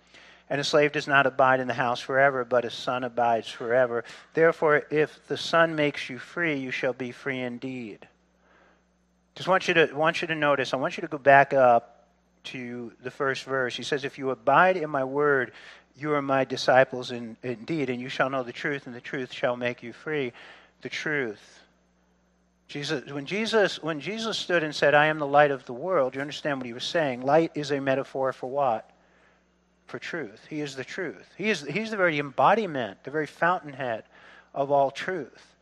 And 0.49 0.60
a 0.60 0.63
slave 0.63 0.91
does 0.91 1.08
not 1.08 1.25
abide 1.25 1.60
in 1.60 1.67
the 1.67 1.73
house 1.73 1.99
forever, 1.99 2.43
but 2.43 2.65
a 2.65 2.69
son 2.69 3.03
abides 3.03 3.47
forever. 3.47 4.03
Therefore, 4.34 4.84
if 4.89 5.25
the 5.27 5.38
Son 5.38 5.75
makes 5.75 6.10
you 6.10 6.19
free, 6.19 6.56
you 6.56 6.69
shall 6.69 6.93
be 6.93 7.12
free 7.12 7.39
indeed. 7.39 8.08
Just 9.36 9.47
want 9.47 9.67
you 9.67 9.73
to 9.75 9.93
want 9.93 10.21
you 10.21 10.27
to 10.27 10.36
notice. 10.36 10.73
I 10.73 10.77
want 10.77 10.97
you 10.97 11.01
to 11.01 11.08
go 11.08 11.17
back 11.17 11.53
up 11.53 12.08
to 12.45 12.91
the 13.01 13.10
first 13.10 13.45
verse. 13.45 13.75
He 13.75 13.84
says, 13.84 14.03
"If 14.03 14.17
you 14.17 14.32
abide 14.32 14.77
in 14.77 14.89
my 14.89 15.03
word, 15.06 15.53
you 15.95 16.13
are 16.13 16.21
my 16.21 16.43
disciples 16.43 17.10
in, 17.10 17.38
indeed, 17.41 17.89
and 17.89 18.01
you 18.01 18.10
shall 18.10 18.29
know 18.29 18.43
the 18.43 18.51
truth, 18.51 18.86
and 18.86 18.93
the 18.93 19.01
truth 19.01 19.32
shall 19.32 19.56
make 19.56 19.82
you 19.82 19.93
free." 19.93 20.34
The 20.82 20.89
truth. 20.89 21.62
Jesus, 22.67 23.12
when 23.12 23.26
Jesus 23.26 23.82
when 23.84 23.99
Jesus 23.99 24.38
stood 24.38 24.63
and 24.63 24.73
said, 24.73 24.93
"I 24.93 25.08
am 25.08 25.19
the 25.19 25.28
light 25.28 25.52
of 25.52 25.65
the 25.65 25.73
world," 25.73 26.15
you 26.15 26.21
understand 26.21 26.58
what 26.58 26.65
he 26.65 26.73
was 26.73 26.84
saying. 26.84 27.21
Light 27.21 27.52
is 27.56 27.71
a 27.71 27.80
metaphor 27.80 28.34
for 28.34 28.49
what? 28.49 28.89
for 29.93 29.99
truth. 29.99 30.45
He 30.49 30.62
is 30.62 30.76
the 30.76 30.84
truth. 30.84 31.30
He 31.38 31.52
is, 31.52 31.62
he's 31.62 31.91
the 31.91 31.97
very 31.97 32.17
embodiment, 32.17 33.04
the 33.04 33.12
very 33.12 33.28
fountainhead 33.28 34.06
of 34.54 34.71
all 34.71 34.89
truth. 34.89 35.56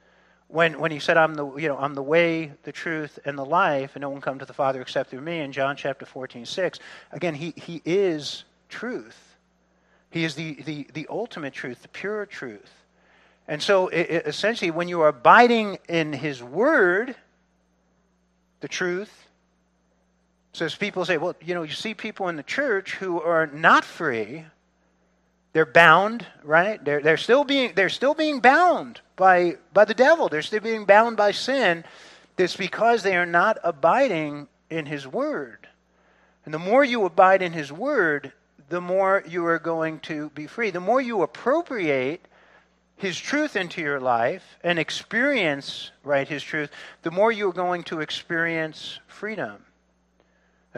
When, 0.47 0.79
when 0.79 0.89
he 0.89 0.99
said, 0.99 1.17
I'm 1.17 1.33
the, 1.33 1.53
you 1.57 1.67
know, 1.67 1.77
I'm 1.77 1.95
the 1.95 2.01
way, 2.01 2.53
the 2.63 2.71
truth, 2.71 3.19
and 3.25 3.37
the 3.37 3.43
life, 3.43 3.91
and 3.95 4.01
no 4.01 4.09
one 4.09 4.21
come 4.21 4.39
to 4.39 4.45
the 4.45 4.53
Father 4.53 4.81
except 4.81 5.09
through 5.09 5.19
me, 5.19 5.39
in 5.39 5.51
John 5.51 5.75
chapter 5.75 6.05
14, 6.05 6.45
6, 6.45 6.79
again, 7.11 7.35
he, 7.35 7.53
he 7.57 7.81
is 7.83 8.45
truth. 8.69 9.35
He 10.11 10.23
is 10.23 10.35
the, 10.35 10.53
the, 10.63 10.87
the 10.93 11.07
ultimate 11.09 11.53
truth, 11.53 11.81
the 11.81 11.89
pure 11.89 12.25
truth. 12.25 12.80
And 13.47 13.61
so, 13.61 13.87
it, 13.87 14.09
it, 14.09 14.27
essentially, 14.27 14.71
when 14.71 14.87
you 14.87 15.01
are 15.01 15.09
abiding 15.09 15.79
in 15.89 16.13
his 16.13 16.41
word, 16.41 17.15
the 18.61 18.67
truth, 18.67 19.27
so 20.53 20.65
as 20.65 20.75
people 20.75 21.05
say, 21.05 21.17
well, 21.17 21.35
you 21.41 21.53
know, 21.53 21.63
you 21.63 21.73
see 21.73 21.93
people 21.93 22.27
in 22.27 22.35
the 22.35 22.43
church 22.43 22.95
who 22.95 23.21
are 23.21 23.47
not 23.47 23.85
free. 23.85 24.45
They're 25.53 25.65
bound, 25.65 26.25
right? 26.43 26.83
They're, 26.83 27.01
they're, 27.01 27.17
still 27.17 27.43
being, 27.43 27.73
they're 27.75 27.89
still 27.89 28.13
being 28.13 28.39
bound 28.39 29.01
by, 29.15 29.57
by 29.73 29.85
the 29.85 29.93
devil. 29.93 30.29
They're 30.29 30.41
still 30.41 30.59
being 30.59 30.85
bound 30.85 31.17
by 31.17 31.31
sin. 31.31 31.83
It's 32.37 32.55
because 32.55 33.03
they 33.03 33.15
are 33.15 33.25
not 33.25 33.59
abiding 33.63 34.47
in 34.69 34.85
his 34.85 35.07
word. 35.07 35.67
And 36.45 36.53
the 36.53 36.59
more 36.59 36.83
you 36.83 37.05
abide 37.05 37.41
in 37.41 37.53
his 37.53 37.71
word, 37.71 38.33
the 38.69 38.81
more 38.81 39.23
you 39.27 39.45
are 39.45 39.59
going 39.59 39.99
to 39.99 40.29
be 40.31 40.47
free. 40.47 40.71
The 40.71 40.79
more 40.79 40.99
you 40.99 41.21
appropriate 41.21 42.25
his 43.01 43.17
truth 43.17 43.55
into 43.55 43.81
your 43.81 43.99
life 43.99 44.59
and 44.63 44.77
experience, 44.77 45.91
right, 46.03 46.27
his 46.27 46.43
truth, 46.43 46.69
the 47.01 47.09
more 47.09 47.31
you 47.31 47.49
are 47.49 47.53
going 47.53 47.81
to 47.83 47.99
experience 47.99 48.99
freedom. 49.07 49.65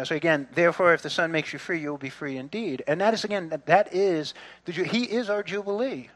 So 0.04 0.16
again, 0.16 0.48
therefore, 0.56 0.94
if 0.94 1.02
the 1.02 1.10
Son 1.10 1.32
makes 1.32 1.52
you 1.52 1.60
free, 1.60 1.80
you 1.80 1.90
will 1.90 1.98
be 1.98 2.10
free 2.10 2.38
indeed. 2.38 2.82
And 2.88 3.02
that 3.02 3.14
is 3.14 3.26
again, 3.26 3.62
that 3.66 3.94
is 3.94 4.34
the 4.66 4.72
He 4.72 5.04
is 5.04 5.30
our 5.30 5.44
jubilee. 5.44 6.10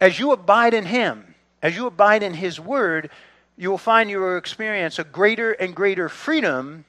As 0.00 0.18
you 0.18 0.32
abide 0.32 0.74
in 0.74 0.86
Him, 0.86 1.34
as 1.60 1.76
you 1.76 1.86
abide 1.86 2.22
in 2.22 2.34
His 2.34 2.58
Word, 2.58 3.10
you 3.56 3.68
will 3.68 3.78
find 3.78 4.08
you 4.08 4.20
will 4.20 4.38
experience 4.38 4.98
a 4.98 5.04
greater 5.04 5.52
and 5.52 5.74
greater 5.74 6.08
freedom 6.08 6.84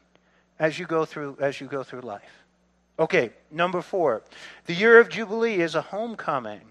as 0.60 0.78
you 0.78 0.86
go 0.86 1.06
through 1.06 1.38
as 1.42 1.60
you 1.60 1.68
go 1.68 1.84
through 1.84 2.02
life. 2.02 2.46
Okay, 3.00 3.32
number 3.50 3.82
four, 3.82 4.22
the 4.66 4.74
year 4.74 5.00
of 5.00 5.10
jubilee 5.10 5.56
is 5.56 5.74
a 5.74 5.82
homecoming. 5.82 6.62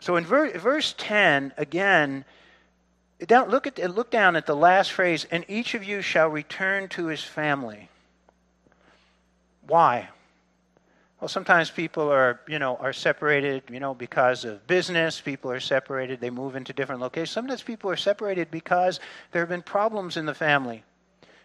So 0.00 0.16
in 0.16 0.24
ver- 0.24 0.58
verse 0.58 0.94
ten, 0.96 1.52
again 1.56 2.24
down, 3.26 3.50
look, 3.50 3.66
at, 3.66 3.78
look 3.94 4.10
down 4.10 4.34
at 4.34 4.46
the 4.46 4.56
last 4.56 4.92
phrase, 4.92 5.26
and 5.30 5.44
each 5.48 5.74
of 5.74 5.84
you 5.84 6.00
shall 6.00 6.28
return 6.28 6.88
to 6.88 7.06
his 7.06 7.22
family. 7.22 7.88
Why? 9.66 10.08
Well, 11.20 11.28
sometimes 11.28 11.70
people 11.70 12.10
are, 12.10 12.40
you 12.48 12.58
know, 12.58 12.76
are 12.76 12.94
separated, 12.94 13.64
you 13.70 13.78
know, 13.78 13.92
because 13.92 14.46
of 14.46 14.66
business. 14.66 15.20
People 15.20 15.50
are 15.50 15.60
separated. 15.60 16.18
They 16.18 16.30
move 16.30 16.56
into 16.56 16.72
different 16.72 17.02
locations. 17.02 17.30
Sometimes 17.30 17.62
people 17.62 17.90
are 17.90 17.96
separated 17.96 18.50
because 18.50 19.00
there 19.32 19.42
have 19.42 19.50
been 19.50 19.60
problems 19.60 20.16
in 20.16 20.24
the 20.24 20.34
family. 20.34 20.82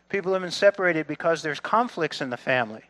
People 0.07 0.31
have 0.31 0.41
been 0.41 0.51
separated 0.51 1.07
because 1.07 1.41
there's 1.41 1.59
conflicts 1.59 2.21
in 2.21 2.29
the 2.29 2.37
family. 2.37 2.83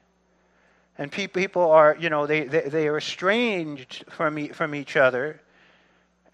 And 0.98 1.12
people 1.12 1.72
are, 1.72 1.98
you 2.00 2.12
know, 2.12 2.28
they, 2.28 2.44
they, 2.44 2.70
they 2.70 2.88
are 2.88 2.98
estranged 2.98 4.06
from, 4.10 4.50
from 4.50 4.76
each 4.76 4.96
other 4.96 5.42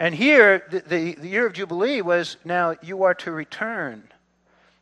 and 0.02 0.16
here, 0.16 0.64
the, 0.72 0.80
the, 0.80 1.14
the, 1.14 1.28
year 1.28 1.46
of 1.46 1.54
Jubilee 1.54 2.02
was 2.02 2.38
now 2.44 2.76
you 2.82 3.04
are 3.04 3.14
to 3.14 3.32
return 3.32 4.02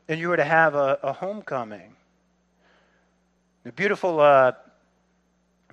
and 0.07 0.17
you 0.17 0.31
are 0.31 0.37
to 0.37 0.45
have 0.45 0.75
a, 0.75 0.97
a 1.03 1.11
homecoming. 1.11 1.93
A 3.65 3.73
beautiful, 3.73 4.21
uh, 4.21 4.53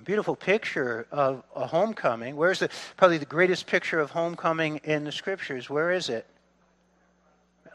beautiful 0.03 0.35
picture 0.35 1.07
of 1.13 1.45
a 1.55 1.65
homecoming. 1.65 2.35
Where's 2.35 2.59
the, 2.59 2.71
probably 2.97 3.19
the 3.19 3.25
greatest 3.25 3.69
picture 3.69 4.01
of 4.01 4.11
homecoming 4.11 4.81
in 4.83 5.05
the 5.05 5.13
scriptures? 5.13 5.71
Where 5.71 5.93
is 5.93 6.09
it? 6.09 6.27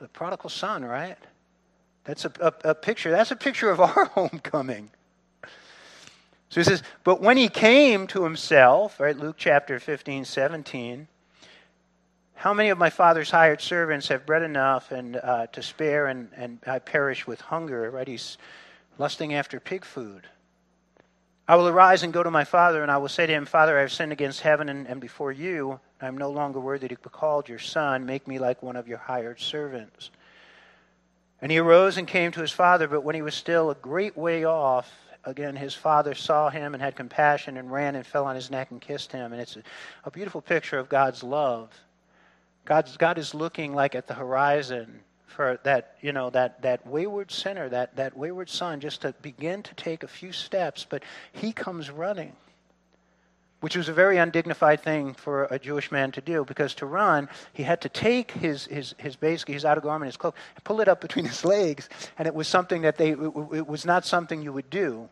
The 0.02 0.10
prodigal 0.10 0.50
son, 0.50 0.84
right? 0.84 1.18
That's 2.04 2.26
a, 2.26 2.34
a, 2.42 2.72
a 2.72 2.76
picture. 2.76 3.12
That's 3.12 3.32
a 3.32 3.38
picture 3.38 3.70
of 3.70 3.80
our 3.80 4.06
homecoming. 4.14 4.90
So 6.50 6.60
he 6.60 6.66
says, 6.66 6.84
but 7.06 7.22
when 7.22 7.38
he 7.38 7.48
came 7.48 8.08
to 8.08 8.26
himself, 8.26 9.00
right, 9.00 9.18
Luke 9.18 9.38
chapter 9.38 9.80
15, 9.80 10.26
17, 10.26 11.08
how 12.42 12.56
many 12.56 12.70
of 12.70 12.80
my 12.80 12.90
father's 12.90 13.30
hired 13.30 13.62
servants 13.62 14.08
have 14.08 14.26
bread 14.26 14.42
enough 14.42 14.92
and 14.92 15.16
uh, 15.16 15.46
to 15.46 15.62
spare, 15.62 16.08
and, 16.08 16.28
and 16.36 16.58
I 16.66 16.80
perish 16.80 17.28
with 17.28 17.40
hunger? 17.40 17.92
Right? 17.92 18.08
He's 18.08 18.40
lusting 18.98 19.36
after 19.36 19.60
pig 19.60 19.86
food. 19.86 20.26
I 21.48 21.56
will 21.56 21.68
arise 21.68 22.02
and 22.02 22.12
go 22.12 22.24
to 22.24 22.32
my 22.32 22.44
father, 22.44 22.82
and 22.82 22.90
I 22.90 22.98
will 22.98 23.10
say 23.10 23.28
to 23.28 23.32
him, 23.32 23.46
Father, 23.46 23.78
I 23.78 23.82
have 23.82 23.92
sinned 23.92 24.12
against 24.12 24.42
heaven 24.42 24.70
and, 24.70 24.88
and 24.88 25.00
before 25.00 25.32
you. 25.32 25.80
I 26.02 26.08
am 26.08 26.18
no 26.18 26.32
longer 26.32 26.60
worthy 26.60 26.88
to 26.88 26.96
be 26.96 27.10
called 27.12 27.48
your 27.48 27.60
son. 27.60 28.08
Make 28.08 28.28
me 28.28 28.40
like 28.40 28.64
one 28.64 28.76
of 28.76 28.88
your 28.88 28.98
hired 28.98 29.40
servants. 29.40 30.10
And 31.44 31.52
he 31.52 31.60
arose 31.60 31.98
and 31.98 32.08
came 32.08 32.32
to 32.32 32.42
his 32.42 32.52
father, 32.52 32.88
but 32.88 33.04
when 33.04 33.14
he 33.14 33.22
was 33.22 33.36
still 33.36 33.70
a 33.70 33.76
great 33.76 34.18
way 34.18 34.46
off, 34.46 34.92
again, 35.26 35.56
his 35.56 35.76
father 35.76 36.16
saw 36.16 36.50
him 36.50 36.74
and 36.74 36.82
had 36.82 36.96
compassion 36.96 37.58
and 37.58 37.72
ran 37.72 37.94
and 37.94 38.04
fell 38.04 38.26
on 38.26 38.34
his 38.34 38.50
neck 38.50 38.72
and 38.72 38.82
kissed 38.82 39.12
him. 39.12 39.32
And 39.32 39.40
it's 39.40 39.58
a, 39.58 39.62
a 40.06 40.10
beautiful 40.10 40.42
picture 40.42 40.80
of 40.80 40.90
God's 40.90 41.22
love 41.22 41.70
God's, 42.66 42.98
God 42.98 43.18
is 43.18 43.34
looking 43.34 43.74
like 43.74 43.96
at 43.96 44.08
the 44.08 44.14
horizon 44.14 45.02
for 45.28 45.60
that, 45.64 45.96
you 46.02 46.12
know, 46.12 46.30
that, 46.30 46.62
that 46.62 46.86
wayward 46.86 47.32
sinner, 47.32 47.70
that, 47.70 47.96
that 47.96 48.16
wayward 48.16 48.50
son, 48.50 48.80
just 48.80 49.02
to 49.02 49.14
begin 49.22 49.64
to 49.64 49.74
take 49.76 50.04
a 50.04 50.08
few 50.08 50.32
steps, 50.32 50.86
but 50.88 51.04
he 51.32 51.52
comes 51.54 51.90
running. 51.90 52.34
Which 53.62 53.76
was 53.76 53.90
a 53.90 53.94
very 53.94 54.18
undignified 54.18 54.82
thing 54.82 55.14
for 55.14 55.46
a 55.46 55.60
Jewish 55.60 55.92
man 55.92 56.12
to 56.14 56.22
do, 56.22 56.44
because 56.44 56.74
to 56.76 56.88
run, 56.88 57.30
he 57.54 57.62
had 57.64 57.82
to 57.82 57.90
take 57.90 58.32
his, 58.32 58.66
his, 58.66 58.96
his 58.98 59.16
basically 59.16 59.54
his 59.54 59.66
outer 59.66 59.82
garment, 59.82 60.08
his 60.08 60.18
cloak, 60.18 60.36
and 60.56 60.64
pull 60.64 60.82
it 60.82 60.88
up 60.88 61.00
between 61.00 61.26
his 61.34 61.46
legs, 61.46 61.88
and 62.18 62.28
it 62.28 62.34
was 62.34 62.48
something 62.48 62.82
that 62.82 62.98
they, 62.98 63.12
it, 63.12 63.34
it 63.54 63.68
was 63.68 63.86
not 63.86 64.06
something 64.06 64.42
you 64.42 64.52
would 64.52 64.70
do. 64.70 65.08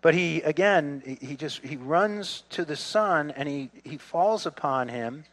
But 0.00 0.14
he, 0.14 0.40
again, 0.42 1.18
he 1.20 1.34
just, 1.34 1.64
he 1.64 1.76
runs 1.76 2.44
to 2.50 2.64
the 2.64 2.76
son, 2.76 3.32
and 3.32 3.48
he, 3.48 3.70
he 3.82 3.98
falls 3.98 4.46
upon 4.46 4.88
him, 4.88 5.24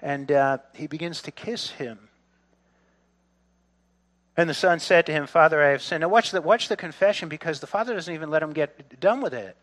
and 0.00 0.30
uh, 0.30 0.58
he 0.74 0.86
begins 0.86 1.22
to 1.22 1.30
kiss 1.30 1.70
him. 1.70 1.98
And 4.36 4.50
the 4.50 4.54
son 4.54 4.80
said 4.80 5.06
to 5.06 5.12
him, 5.12 5.26
Father, 5.26 5.62
I 5.62 5.70
have 5.70 5.82
sinned. 5.82 6.00
Now, 6.00 6.08
watch 6.08 6.30
the, 6.30 6.42
watch 6.42 6.68
the 6.68 6.76
confession 6.76 7.28
because 7.28 7.60
the 7.60 7.66
father 7.66 7.94
doesn't 7.94 8.12
even 8.12 8.30
let 8.30 8.42
him 8.42 8.52
get 8.52 8.98
done 9.00 9.20
with 9.20 9.32
it. 9.32 9.56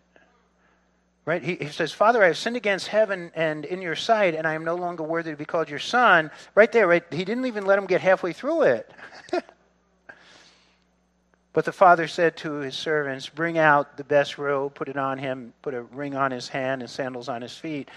Right? 1.26 1.44
He, 1.44 1.56
he 1.56 1.68
says, 1.68 1.92
Father, 1.92 2.24
I 2.24 2.28
have 2.28 2.38
sinned 2.38 2.56
against 2.56 2.88
heaven 2.88 3.32
and 3.36 3.66
in 3.66 3.82
your 3.82 3.96
sight, 3.96 4.34
and 4.34 4.48
I 4.48 4.54
am 4.54 4.64
no 4.64 4.76
longer 4.76 5.04
worthy 5.04 5.32
to 5.32 5.38
be 5.38 5.46
called 5.46 5.70
your 5.70 5.78
son. 5.80 6.32
Right 6.56 6.72
there, 6.72 6.88
right? 6.88 7.04
He 7.12 7.26
didn't 7.26 7.46
even 7.46 7.66
let 7.66 7.78
him 7.78 7.86
get 7.86 8.02
halfway 8.02 8.34
through 8.34 8.64
it. 8.64 8.92
but 11.54 11.66
the 11.66 11.72
father 11.72 12.08
said 12.08 12.38
to 12.38 12.54
his 12.54 12.76
servants, 12.76 13.30
Bring 13.30 13.58
out 13.58 13.98
the 13.98 14.04
best 14.04 14.38
robe, 14.38 14.74
put 14.74 14.88
it 14.88 14.98
on 14.98 15.20
him, 15.20 15.54
put 15.62 15.74
a 15.74 15.84
ring 15.84 16.16
on 16.16 16.32
his 16.32 16.48
hand 16.48 16.82
and 16.82 16.90
sandals 16.90 17.30
on 17.30 17.42
his 17.42 17.56
feet 17.56 17.90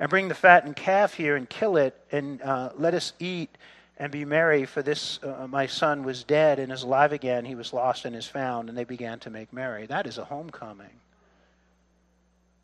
and 0.00 0.08
bring 0.08 0.28
the 0.28 0.34
fattened 0.34 0.74
calf 0.74 1.14
here 1.14 1.36
and 1.36 1.48
kill 1.48 1.76
it, 1.76 1.94
and 2.10 2.40
uh, 2.42 2.70
let 2.76 2.94
us 2.94 3.12
eat 3.20 3.50
and 3.98 4.10
be 4.10 4.24
merry. 4.24 4.64
For 4.64 4.82
this 4.82 5.20
uh, 5.22 5.46
my 5.46 5.66
son 5.66 6.02
was 6.04 6.24
dead 6.24 6.58
and 6.58 6.72
is 6.72 6.82
alive 6.82 7.12
again. 7.12 7.44
He 7.44 7.54
was 7.54 7.74
lost 7.74 8.06
and 8.06 8.16
is 8.16 8.26
found. 8.26 8.70
And 8.70 8.76
they 8.76 8.84
began 8.84 9.20
to 9.20 9.30
make 9.30 9.52
merry. 9.52 9.84
That 9.86 10.06
is 10.06 10.16
a 10.16 10.24
homecoming. 10.24 10.88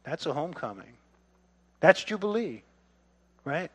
That's 0.02 0.24
a 0.24 0.32
homecoming. 0.32 0.94
That's 1.80 2.02
Jubilee, 2.02 2.62
right? 3.44 3.70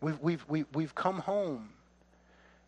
We've, 0.00 0.20
we've, 0.20 0.44
we, 0.48 0.64
we've 0.72 0.94
come 0.94 1.18
home 1.18 1.70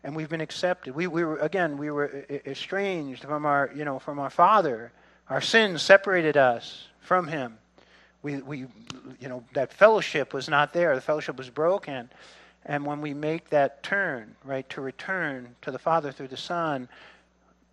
and 0.03 0.13
we've 0.13 0.29
been 0.29 0.41
accepted. 0.41 0.93
We, 0.93 1.07
we 1.07 1.23
were, 1.23 1.37
again, 1.37 1.77
we 1.77 1.89
were 1.89 2.25
estranged 2.45 3.23
from 3.23 3.45
our, 3.45 3.71
you 3.73 3.85
know, 3.85 3.97
from 3.97 4.19
our 4.19 4.29
Father. 4.29 4.91
Our 5.29 5.41
sins 5.41 5.81
separated 5.81 6.35
us 6.35 6.87
from 6.99 7.27
Him. 7.27 7.59
We, 8.23 8.37
we, 8.37 8.65
you 9.19 9.29
know, 9.29 9.43
that 9.53 9.73
fellowship 9.73 10.33
was 10.33 10.49
not 10.49 10.73
there. 10.73 10.95
The 10.95 11.01
fellowship 11.01 11.37
was 11.37 11.49
broken. 11.49 12.09
And 12.65 12.85
when 12.85 12.99
we 13.01 13.13
make 13.13 13.49
that 13.49 13.83
turn, 13.83 14.35
right, 14.43 14.67
to 14.71 14.81
return 14.81 15.55
to 15.61 15.71
the 15.71 15.79
Father 15.79 16.11
through 16.11 16.27
the 16.27 16.37
Son, 16.37 16.89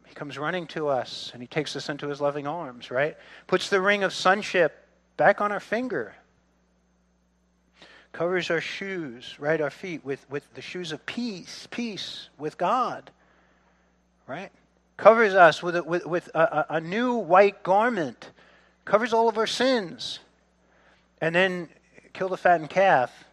He 0.07 0.15
comes 0.15 0.39
running 0.39 0.67
to 0.69 0.89
us 0.89 1.31
and 1.33 1.43
He 1.43 1.49
takes 1.49 1.75
us 1.75 1.89
into 1.89 2.09
His 2.09 2.21
loving 2.21 2.47
arms, 2.47 2.91
right? 2.91 3.17
Puts 3.47 3.69
the 3.69 3.81
ring 3.81 4.05
of 4.05 4.13
sonship 4.13 4.87
back 5.17 5.41
on 5.41 5.51
our 5.51 5.61
finger. 5.61 6.15
Covers 8.13 8.49
our 8.51 8.61
shoes, 8.61 9.35
right, 9.41 9.61
our 9.61 9.71
feet 9.71 10.05
with, 10.05 10.25
with 10.31 10.45
the 10.55 10.63
shoes 10.63 10.93
of 10.93 11.05
peace, 11.05 11.67
peace 11.73 12.29
with 12.39 12.57
God, 12.57 13.11
right? 14.29 14.53
Covers 14.97 15.35
us 15.35 15.61
with 15.61 15.75
a, 15.75 15.83
with, 15.83 16.07
with 16.07 16.31
a, 16.33 16.67
a 16.71 16.81
new 16.81 17.15
white 17.15 17.65
garment, 17.65 18.31
covers 18.85 19.13
all 19.13 19.29
of 19.29 19.37
our 19.37 19.49
sins. 19.49 20.21
And 21.25 21.35
then 21.35 21.69
kill 22.13 22.29
the 22.29 22.37
fattened 22.37 22.71
calf 22.71 23.25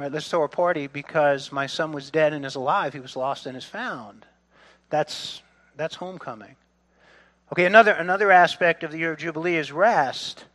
Right, 0.00 0.10
let's 0.10 0.30
throw 0.30 0.44
a 0.44 0.48
party 0.48 0.86
because 0.86 1.52
my 1.52 1.66
son 1.66 1.92
was 1.92 2.10
dead 2.10 2.32
and 2.32 2.46
is 2.46 2.54
alive. 2.54 2.94
He 2.94 3.00
was 3.00 3.16
lost 3.16 3.44
and 3.44 3.54
is 3.54 3.66
found. 3.66 4.24
That's, 4.88 5.42
that's 5.76 5.94
homecoming. 5.94 6.56
Okay, 7.52 7.66
another, 7.66 7.92
another 7.92 8.32
aspect 8.32 8.82
of 8.82 8.92
the 8.92 8.98
year 8.98 9.12
of 9.12 9.18
Jubilee 9.18 9.56
is 9.56 9.70
rest. 9.70 10.46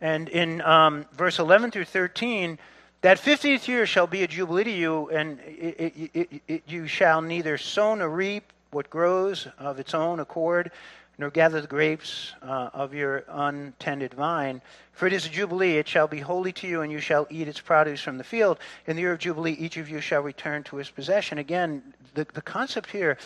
And 0.00 0.28
in 0.28 0.60
um, 0.62 1.06
verse 1.12 1.38
11 1.38 1.70
through 1.70 1.84
13, 1.84 2.58
that 3.02 3.18
50th 3.18 3.68
year 3.68 3.86
shall 3.86 4.08
be 4.08 4.24
a 4.24 4.26
jubilee 4.26 4.64
to 4.64 4.72
you, 4.72 5.08
and 5.10 5.38
it, 5.46 6.10
it, 6.12 6.42
it, 6.48 6.62
you 6.66 6.88
shall 6.88 7.22
neither 7.22 7.56
sow 7.56 7.94
nor 7.94 8.08
reap 8.08 8.52
what 8.72 8.90
grows 8.90 9.46
of 9.56 9.78
its 9.78 9.94
own 9.94 10.18
accord, 10.18 10.72
nor 11.18 11.30
gather 11.30 11.60
the 11.60 11.66
grapes 11.66 12.32
uh, 12.42 12.70
of 12.72 12.94
your 12.94 13.24
untended 13.28 14.14
vine. 14.14 14.60
For 14.92 15.06
it 15.06 15.12
is 15.12 15.26
a 15.26 15.28
jubilee, 15.28 15.76
it 15.76 15.88
shall 15.88 16.08
be 16.08 16.20
holy 16.20 16.52
to 16.52 16.66
you, 16.66 16.82
and 16.82 16.90
you 16.92 17.00
shall 17.00 17.26
eat 17.30 17.48
its 17.48 17.60
produce 17.60 18.00
from 18.00 18.18
the 18.18 18.24
field. 18.24 18.58
In 18.86 18.96
the 18.96 19.02
year 19.02 19.12
of 19.12 19.18
jubilee, 19.18 19.52
each 19.52 19.76
of 19.76 19.88
you 19.88 20.00
shall 20.00 20.22
return 20.22 20.62
to 20.64 20.76
his 20.76 20.90
possession. 20.90 21.38
Again, 21.38 21.94
the, 22.14 22.26
the 22.32 22.42
concept 22.42 22.90
here, 22.90 23.16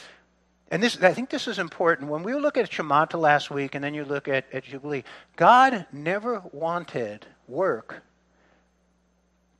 and 0.70 0.82
this, 0.82 1.02
I 1.02 1.14
think 1.14 1.30
this 1.30 1.48
is 1.48 1.58
important. 1.58 2.10
When 2.10 2.22
we 2.22 2.34
look 2.34 2.56
at 2.56 2.70
Shemitah 2.70 3.18
last 3.18 3.50
week, 3.50 3.74
and 3.74 3.82
then 3.82 3.94
you 3.94 4.04
look 4.04 4.28
at, 4.28 4.44
at 4.52 4.64
jubilee, 4.64 5.04
God 5.36 5.86
never 5.92 6.42
wanted 6.52 7.26
work 7.46 8.02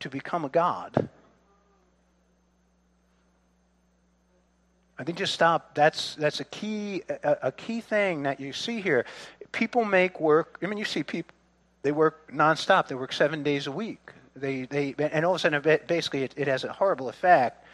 to 0.01 0.11
become 0.11 0.45
a 0.45 0.49
God. 0.49 1.09
I 4.99 5.05
think 5.05 5.19
just 5.19 5.33
stop. 5.33 5.75
That's 5.75 6.17
that's 6.17 6.41
a 6.41 6.45
key 6.45 7.03
a, 7.09 7.37
a, 7.43 7.53
key 7.53 7.81
thing 7.81 8.25
that 8.25 8.41
you 8.41 8.53
see 8.53 8.81
here. 8.81 9.07
People 9.53 9.85
make 9.85 10.21
work. 10.21 10.59
I 10.63 10.67
mean, 10.67 10.79
you 10.79 10.85
see 10.85 11.03
people. 11.03 11.35
They 11.83 11.93
work 11.93 12.33
nonstop. 12.33 12.89
They 12.89 12.97
work 12.97 13.13
seven 13.13 13.45
days 13.45 13.69
a 13.69 13.73
week. 13.73 14.11
They 14.35 14.63
they 14.63 14.95
and 14.99 15.25
all 15.25 15.33
of 15.33 15.37
a 15.37 15.39
sudden, 15.39 15.81
basically, 15.87 16.25
it, 16.25 16.35
it 16.37 16.49
has 16.49 16.65
a 16.65 16.73
horrible 16.73 17.09
effect. 17.09 17.65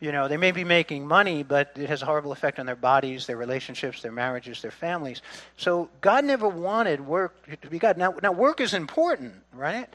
You 0.00 0.12
know, 0.12 0.28
they 0.28 0.36
may 0.36 0.52
be 0.52 0.62
making 0.62 1.08
money, 1.08 1.42
but 1.42 1.72
it 1.74 1.88
has 1.88 2.02
a 2.02 2.06
horrible 2.06 2.30
effect 2.30 2.60
on 2.60 2.66
their 2.66 2.76
bodies, 2.76 3.26
their 3.26 3.36
relationships, 3.36 4.00
their 4.00 4.12
marriages, 4.12 4.62
their 4.62 4.70
families. 4.70 5.22
So 5.56 5.88
God 6.00 6.24
never 6.24 6.48
wanted 6.48 7.00
work 7.00 7.60
to 7.62 7.68
be 7.68 7.80
God. 7.80 7.96
Now, 7.96 8.14
now 8.22 8.30
work 8.30 8.60
is 8.60 8.74
important, 8.74 9.34
right? 9.52 9.92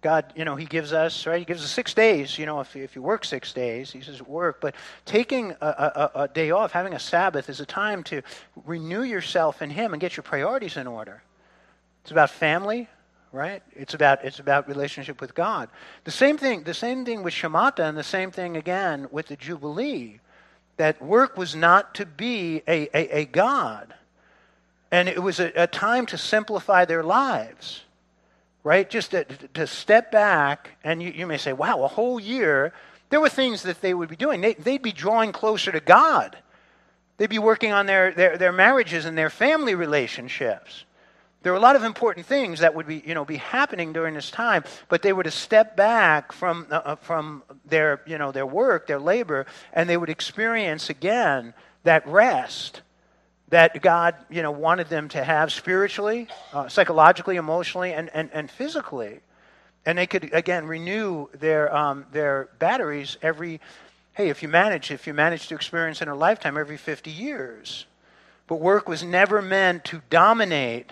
God, 0.00 0.32
you 0.36 0.44
know, 0.44 0.54
He 0.54 0.64
gives 0.64 0.92
us, 0.92 1.26
right? 1.26 1.40
He 1.40 1.44
gives 1.44 1.64
us 1.64 1.70
six 1.70 1.92
days. 1.92 2.38
You 2.38 2.46
know, 2.46 2.60
if, 2.60 2.76
if 2.76 2.94
you 2.94 3.02
work 3.02 3.24
six 3.24 3.52
days, 3.52 3.90
He 3.90 4.00
says 4.00 4.22
work. 4.22 4.60
But 4.60 4.74
taking 5.04 5.52
a, 5.60 5.66
a, 5.66 6.10
a 6.22 6.28
day 6.28 6.50
off, 6.50 6.72
having 6.72 6.94
a 6.94 6.98
Sabbath, 6.98 7.48
is 7.48 7.60
a 7.60 7.66
time 7.66 8.04
to 8.04 8.22
renew 8.64 9.02
yourself 9.02 9.60
in 9.60 9.70
Him 9.70 9.92
and 9.92 10.00
get 10.00 10.16
your 10.16 10.22
priorities 10.22 10.76
in 10.76 10.86
order. 10.86 11.22
It's 12.02 12.12
about 12.12 12.30
family, 12.30 12.88
right? 13.32 13.62
It's 13.74 13.94
about 13.94 14.24
it's 14.24 14.38
about 14.38 14.68
relationship 14.68 15.20
with 15.20 15.34
God. 15.34 15.68
The 16.04 16.12
same 16.12 16.38
thing. 16.38 16.62
The 16.62 16.74
same 16.74 17.04
thing 17.04 17.24
with 17.24 17.34
Shemitah, 17.34 17.88
and 17.88 17.98
the 17.98 18.04
same 18.04 18.30
thing 18.30 18.56
again 18.56 19.08
with 19.10 19.26
the 19.26 19.36
Jubilee. 19.36 20.20
That 20.76 21.02
work 21.02 21.36
was 21.36 21.56
not 21.56 21.96
to 21.96 22.06
be 22.06 22.62
a, 22.68 22.88
a, 22.96 23.22
a 23.22 23.24
God, 23.24 23.94
and 24.92 25.08
it 25.08 25.20
was 25.20 25.40
a, 25.40 25.50
a 25.56 25.66
time 25.66 26.06
to 26.06 26.16
simplify 26.16 26.84
their 26.84 27.02
lives 27.02 27.82
right? 28.64 28.88
Just 28.88 29.12
to, 29.12 29.24
to 29.24 29.66
step 29.66 30.10
back, 30.10 30.70
and 30.84 31.02
you, 31.02 31.10
you, 31.10 31.26
may 31.26 31.38
say, 31.38 31.52
wow, 31.52 31.82
a 31.82 31.88
whole 31.88 32.20
year, 32.20 32.72
there 33.10 33.20
were 33.20 33.28
things 33.28 33.62
that 33.62 33.80
they 33.80 33.94
would 33.94 34.08
be 34.08 34.16
doing. 34.16 34.40
They, 34.40 34.54
would 34.72 34.82
be 34.82 34.92
drawing 34.92 35.32
closer 35.32 35.72
to 35.72 35.80
God. 35.80 36.36
They'd 37.16 37.30
be 37.30 37.38
working 37.38 37.72
on 37.72 37.86
their, 37.86 38.12
their, 38.12 38.36
their 38.36 38.52
marriages 38.52 39.04
and 39.04 39.16
their 39.16 39.30
family 39.30 39.74
relationships. 39.74 40.84
There 41.42 41.52
were 41.52 41.58
a 41.58 41.62
lot 41.62 41.76
of 41.76 41.84
important 41.84 42.26
things 42.26 42.60
that 42.60 42.74
would 42.74 42.86
be, 42.86 43.02
you 43.06 43.14
know, 43.14 43.24
be 43.24 43.36
happening 43.36 43.92
during 43.92 44.14
this 44.14 44.30
time, 44.30 44.64
but 44.88 45.02
they 45.02 45.12
were 45.12 45.22
to 45.22 45.30
step 45.30 45.76
back 45.76 46.32
from, 46.32 46.66
uh, 46.70 46.74
uh 46.84 46.96
from 46.96 47.44
their, 47.64 48.02
you 48.06 48.18
know, 48.18 48.32
their 48.32 48.46
work, 48.46 48.86
their 48.86 48.98
labor, 48.98 49.46
and 49.72 49.88
they 49.88 49.96
would 49.96 50.10
experience 50.10 50.90
again 50.90 51.54
that 51.84 52.06
rest 52.06 52.82
that 53.50 53.80
God, 53.80 54.14
you 54.28 54.42
know, 54.42 54.50
wanted 54.50 54.88
them 54.88 55.08
to 55.10 55.24
have 55.24 55.52
spiritually, 55.52 56.28
uh, 56.52 56.68
psychologically, 56.68 57.36
emotionally, 57.36 57.92
and, 57.92 58.10
and, 58.12 58.30
and 58.32 58.50
physically. 58.50 59.20
And 59.86 59.96
they 59.96 60.06
could, 60.06 60.34
again, 60.34 60.66
renew 60.66 61.28
their, 61.32 61.74
um, 61.74 62.04
their 62.12 62.50
batteries 62.58 63.16
every, 63.22 63.60
hey, 64.12 64.28
if 64.28 64.42
you 64.42 64.48
manage, 64.48 64.90
if 64.90 65.06
you 65.06 65.14
manage 65.14 65.48
to 65.48 65.54
experience 65.54 66.02
in 66.02 66.08
a 66.08 66.14
lifetime, 66.14 66.58
every 66.58 66.76
50 66.76 67.10
years. 67.10 67.86
But 68.46 68.56
work 68.56 68.88
was 68.88 69.02
never 69.02 69.40
meant 69.40 69.84
to 69.86 70.02
dominate 70.10 70.90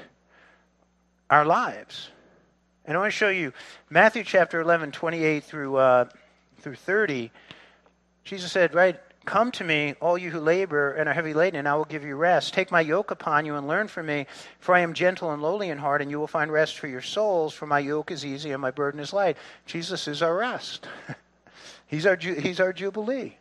our 1.28 1.44
lives. 1.44 2.10
And 2.86 2.96
I 2.96 3.00
want 3.00 3.12
to 3.12 3.16
show 3.16 3.28
you 3.28 3.52
Matthew 3.90 4.24
chapter 4.24 4.60
11, 4.60 4.92
28 4.92 5.44
through, 5.44 5.76
uh, 5.76 6.04
through 6.60 6.76
30. 6.76 7.30
Jesus 8.24 8.50
said, 8.50 8.74
right, 8.74 8.98
Come 9.26 9.50
to 9.52 9.64
me, 9.64 9.94
all 10.00 10.16
you 10.16 10.30
who 10.30 10.38
labor 10.38 10.92
and 10.92 11.08
are 11.08 11.12
heavy 11.12 11.34
laden, 11.34 11.58
and 11.58 11.68
I 11.68 11.74
will 11.74 11.84
give 11.84 12.04
you 12.04 12.14
rest. 12.14 12.54
Take 12.54 12.70
my 12.70 12.80
yoke 12.80 13.10
upon 13.10 13.44
you 13.44 13.56
and 13.56 13.66
learn 13.66 13.88
from 13.88 14.06
me, 14.06 14.26
for 14.60 14.72
I 14.72 14.80
am 14.80 14.94
gentle 14.94 15.32
and 15.32 15.42
lowly 15.42 15.68
in 15.68 15.78
heart, 15.78 16.00
and 16.00 16.12
you 16.12 16.20
will 16.20 16.28
find 16.28 16.50
rest 16.50 16.78
for 16.78 16.86
your 16.86 17.02
souls, 17.02 17.52
for 17.52 17.66
my 17.66 17.80
yoke 17.80 18.12
is 18.12 18.24
easy 18.24 18.52
and 18.52 18.62
my 18.62 18.70
burden 18.70 19.00
is 19.00 19.12
light. 19.12 19.36
Jesus 19.66 20.06
is 20.06 20.22
our 20.22 20.36
rest. 20.36 20.86
he's, 21.88 22.06
our, 22.06 22.16
he's 22.16 22.60
our 22.60 22.72
Jubilee. 22.72 23.36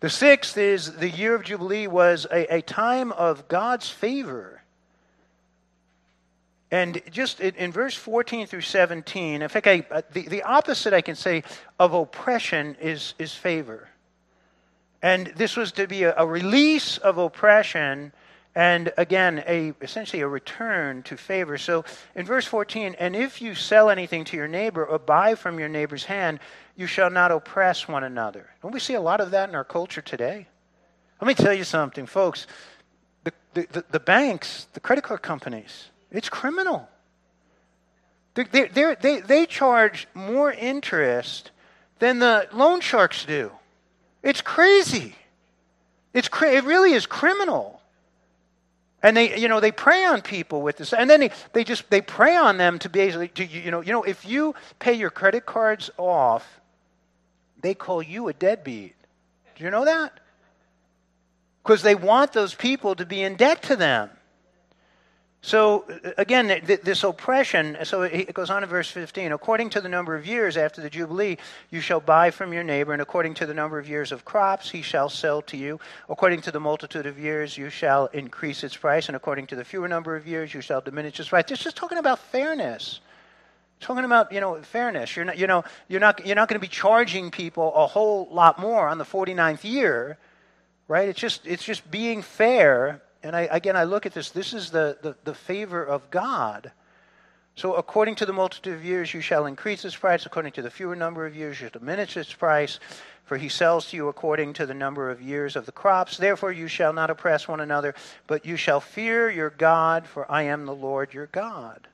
The 0.00 0.08
sixth 0.08 0.56
is 0.56 0.96
the 0.96 1.10
year 1.10 1.34
of 1.34 1.44
Jubilee 1.44 1.86
was 1.86 2.26
a, 2.32 2.56
a 2.56 2.62
time 2.62 3.12
of 3.12 3.48
God's 3.48 3.90
favor. 3.90 4.62
And 6.70 7.02
just 7.10 7.40
in, 7.40 7.54
in, 7.56 7.72
verse 7.72 7.94
14 7.94 8.46
through 8.46 8.62
17, 8.62 9.42
in 9.42 9.48
fact, 9.48 9.66
I, 9.66 9.86
uh, 9.90 10.02
the, 10.12 10.22
the 10.28 10.42
opposite 10.42 10.94
I 10.94 11.02
can 11.02 11.14
say 11.14 11.44
of 11.78 11.92
oppression 11.92 12.76
is, 12.80 13.14
is 13.18 13.34
favor. 13.34 13.88
And 15.06 15.28
this 15.36 15.56
was 15.56 15.70
to 15.72 15.86
be 15.86 16.02
a, 16.02 16.16
a 16.16 16.26
release 16.26 16.98
of 16.98 17.16
oppression 17.16 18.12
and 18.56 18.92
again, 18.98 19.44
a, 19.46 19.72
essentially 19.80 20.20
a 20.22 20.26
return 20.26 21.04
to 21.04 21.16
favor. 21.16 21.58
So 21.58 21.84
in 22.16 22.26
verse 22.26 22.44
14, 22.44 22.96
and 22.98 23.14
if 23.14 23.40
you 23.40 23.54
sell 23.54 23.88
anything 23.88 24.24
to 24.24 24.36
your 24.36 24.48
neighbor 24.48 24.84
or 24.84 24.98
buy 24.98 25.36
from 25.36 25.60
your 25.60 25.68
neighbor's 25.68 26.02
hand, 26.02 26.40
you 26.74 26.88
shall 26.88 27.08
not 27.08 27.30
oppress 27.30 27.86
one 27.86 28.02
another. 28.02 28.50
Don't 28.62 28.72
we 28.72 28.80
see 28.80 28.94
a 28.94 29.00
lot 29.00 29.20
of 29.20 29.30
that 29.30 29.48
in 29.48 29.54
our 29.54 29.62
culture 29.62 30.02
today? 30.02 30.48
Let 31.20 31.28
me 31.28 31.34
tell 31.34 31.54
you 31.54 31.62
something, 31.62 32.06
folks. 32.06 32.48
The, 33.22 33.32
the, 33.54 33.84
the 33.88 34.00
banks, 34.00 34.66
the 34.72 34.80
credit 34.80 35.04
card 35.04 35.22
companies, 35.22 35.90
it's 36.10 36.28
criminal. 36.28 36.88
They, 38.34 38.66
they, 38.66 38.96
they, 39.00 39.20
they 39.20 39.46
charge 39.46 40.08
more 40.14 40.50
interest 40.50 41.52
than 42.00 42.18
the 42.18 42.48
loan 42.52 42.80
sharks 42.80 43.24
do. 43.24 43.52
It's 44.26 44.40
crazy. 44.40 45.14
It's 46.12 46.26
cra- 46.26 46.50
it 46.50 46.64
really 46.64 46.94
is 46.94 47.06
criminal. 47.06 47.80
And 49.00 49.16
they, 49.16 49.38
you 49.38 49.46
know, 49.46 49.60
they 49.60 49.70
prey 49.70 50.04
on 50.04 50.20
people 50.20 50.62
with 50.62 50.78
this, 50.78 50.92
and 50.92 51.08
then 51.08 51.20
they, 51.20 51.30
they 51.52 51.62
just 51.62 51.88
they 51.90 52.00
prey 52.00 52.34
on 52.34 52.56
them 52.56 52.80
to 52.80 52.88
basically, 52.88 53.28
to, 53.28 53.46
you 53.46 53.70
know, 53.70 53.82
you 53.82 53.92
know, 53.92 54.02
if 54.02 54.26
you 54.26 54.56
pay 54.80 54.94
your 54.94 55.10
credit 55.10 55.46
cards 55.46 55.90
off, 55.96 56.60
they 57.60 57.72
call 57.72 58.02
you 58.02 58.26
a 58.26 58.32
deadbeat. 58.32 58.96
Do 59.54 59.62
you 59.62 59.70
know 59.70 59.84
that? 59.84 60.18
Because 61.62 61.82
they 61.82 61.94
want 61.94 62.32
those 62.32 62.52
people 62.52 62.96
to 62.96 63.06
be 63.06 63.22
in 63.22 63.36
debt 63.36 63.62
to 63.64 63.76
them. 63.76 64.10
So 65.46 65.84
uh, 65.88 66.10
again, 66.18 66.60
this 66.64 67.04
oppression, 67.04 67.76
so 67.84 68.02
it 68.02 68.34
goes 68.34 68.50
on 68.50 68.64
in 68.64 68.68
verse 68.68 68.90
15. 68.90 69.30
According 69.30 69.70
to 69.70 69.80
the 69.80 69.88
number 69.88 70.16
of 70.16 70.26
years 70.26 70.56
after 70.56 70.80
the 70.80 70.90
Jubilee, 70.90 71.36
you 71.70 71.80
shall 71.80 72.00
buy 72.00 72.32
from 72.32 72.52
your 72.52 72.64
neighbor, 72.64 72.92
and 72.92 73.00
according 73.00 73.34
to 73.34 73.46
the 73.46 73.54
number 73.54 73.78
of 73.78 73.88
years 73.88 74.10
of 74.10 74.24
crops, 74.24 74.68
he 74.68 74.82
shall 74.82 75.08
sell 75.08 75.40
to 75.42 75.56
you. 75.56 75.78
According 76.08 76.40
to 76.42 76.50
the 76.50 76.58
multitude 76.58 77.06
of 77.06 77.16
years, 77.16 77.56
you 77.56 77.70
shall 77.70 78.06
increase 78.06 78.64
its 78.64 78.76
price, 78.76 79.06
and 79.08 79.14
according 79.14 79.46
to 79.46 79.54
the 79.54 79.64
fewer 79.64 79.86
number 79.86 80.16
of 80.16 80.26
years, 80.26 80.52
you 80.52 80.60
shall 80.60 80.80
diminish 80.80 81.20
its 81.20 81.28
price. 81.28 81.44
This 81.46 81.64
is 81.64 81.72
talking 81.72 81.98
about 81.98 82.18
fairness. 82.18 82.98
Talking 83.78 84.04
about 84.04 84.32
you 84.32 84.40
know 84.40 84.60
fairness. 84.62 85.14
You're 85.14 85.26
not 85.26 85.38
you 85.38 85.46
know 85.46 85.62
you're 85.86 86.00
not 86.00 86.26
you're 86.26 86.34
not 86.34 86.48
going 86.48 86.60
to 86.60 86.66
be 86.66 86.66
charging 86.66 87.30
people 87.30 87.72
a 87.72 87.86
whole 87.86 88.26
lot 88.32 88.58
more 88.58 88.88
on 88.88 88.98
the 88.98 89.04
49th 89.04 89.62
year, 89.62 90.18
right? 90.88 91.08
It's 91.08 91.20
just 91.20 91.46
it's 91.46 91.62
just 91.62 91.88
being 91.88 92.22
fair. 92.22 93.00
And 93.26 93.36
I, 93.36 93.42
again, 93.50 93.76
I 93.76 93.84
look 93.84 94.06
at 94.06 94.14
this. 94.14 94.30
This 94.30 94.52
is 94.52 94.70
the, 94.70 94.98
the, 95.02 95.16
the 95.24 95.34
favor 95.34 95.84
of 95.84 96.10
God. 96.10 96.72
So, 97.56 97.74
according 97.74 98.16
to 98.16 98.26
the 98.26 98.32
multitude 98.32 98.74
of 98.74 98.84
years, 98.84 99.14
you 99.14 99.20
shall 99.20 99.46
increase 99.46 99.84
its 99.84 99.96
price. 99.96 100.26
According 100.26 100.52
to 100.52 100.62
the 100.62 100.70
fewer 100.70 100.94
number 100.94 101.26
of 101.26 101.34
years, 101.34 101.60
you 101.60 101.68
shall 101.68 101.80
diminish 101.80 102.16
its 102.16 102.32
price. 102.32 102.78
For 103.24 103.36
he 103.36 103.48
sells 103.48 103.90
to 103.90 103.96
you 103.96 104.08
according 104.08 104.52
to 104.54 104.66
the 104.66 104.74
number 104.74 105.10
of 105.10 105.20
years 105.20 105.56
of 105.56 105.66
the 105.66 105.72
crops. 105.72 106.16
Therefore, 106.16 106.52
you 106.52 106.68
shall 106.68 106.92
not 106.92 107.10
oppress 107.10 107.48
one 107.48 107.60
another, 107.60 107.94
but 108.28 108.46
you 108.46 108.56
shall 108.56 108.80
fear 108.80 109.28
your 109.28 109.50
God, 109.50 110.06
for 110.06 110.30
I 110.30 110.42
am 110.42 110.64
the 110.64 110.74
Lord 110.74 111.12
your 111.12 111.26
God. 111.26 111.88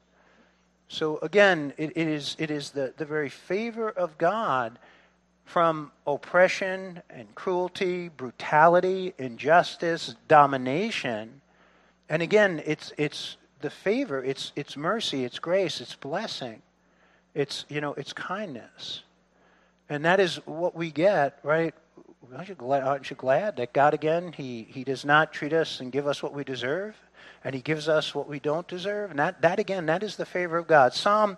So 0.88 1.18
again, 1.22 1.72
it, 1.78 1.92
it 1.96 2.06
is, 2.06 2.36
it 2.38 2.50
is 2.50 2.72
the, 2.72 2.92
the 2.98 3.06
very 3.06 3.30
favor 3.30 3.88
of 3.88 4.18
God 4.18 4.78
from 5.52 5.92
oppression 6.06 7.02
and 7.10 7.34
cruelty, 7.34 8.08
brutality, 8.08 9.12
injustice, 9.18 10.14
domination. 10.26 11.42
And 12.08 12.22
again, 12.22 12.62
it's, 12.64 12.90
it's 12.96 13.36
the 13.60 13.68
favor, 13.68 14.24
it's, 14.24 14.52
it's 14.56 14.78
mercy, 14.78 15.24
it's 15.26 15.38
grace, 15.38 15.82
it's 15.82 15.94
blessing, 15.94 16.62
it's, 17.34 17.66
you 17.68 17.82
know, 17.82 17.92
it's 17.92 18.14
kindness. 18.14 19.02
And 19.90 20.06
that 20.06 20.20
is 20.20 20.36
what 20.46 20.74
we 20.74 20.90
get, 20.90 21.38
right? 21.42 21.74
Aren't 22.34 22.48
you 22.48 22.54
glad, 22.54 22.84
aren't 22.84 23.10
you 23.10 23.16
glad 23.16 23.56
that 23.58 23.74
God, 23.74 23.92
again, 23.92 24.32
he, 24.32 24.66
he 24.70 24.84
does 24.84 25.04
not 25.04 25.34
treat 25.34 25.52
us 25.52 25.80
and 25.80 25.92
give 25.92 26.06
us 26.06 26.22
what 26.22 26.32
we 26.32 26.44
deserve? 26.44 26.96
and 27.44 27.56
he 27.56 27.60
gives 27.60 27.88
us 27.88 28.14
what 28.14 28.28
we 28.28 28.38
don't 28.38 28.68
deserve. 28.68 29.10
And 29.10 29.18
that, 29.18 29.42
that 29.42 29.58
again, 29.58 29.86
that 29.86 30.04
is 30.04 30.14
the 30.14 30.24
favor 30.24 30.58
of 30.58 30.68
God. 30.68 30.94
Psalm 30.94 31.36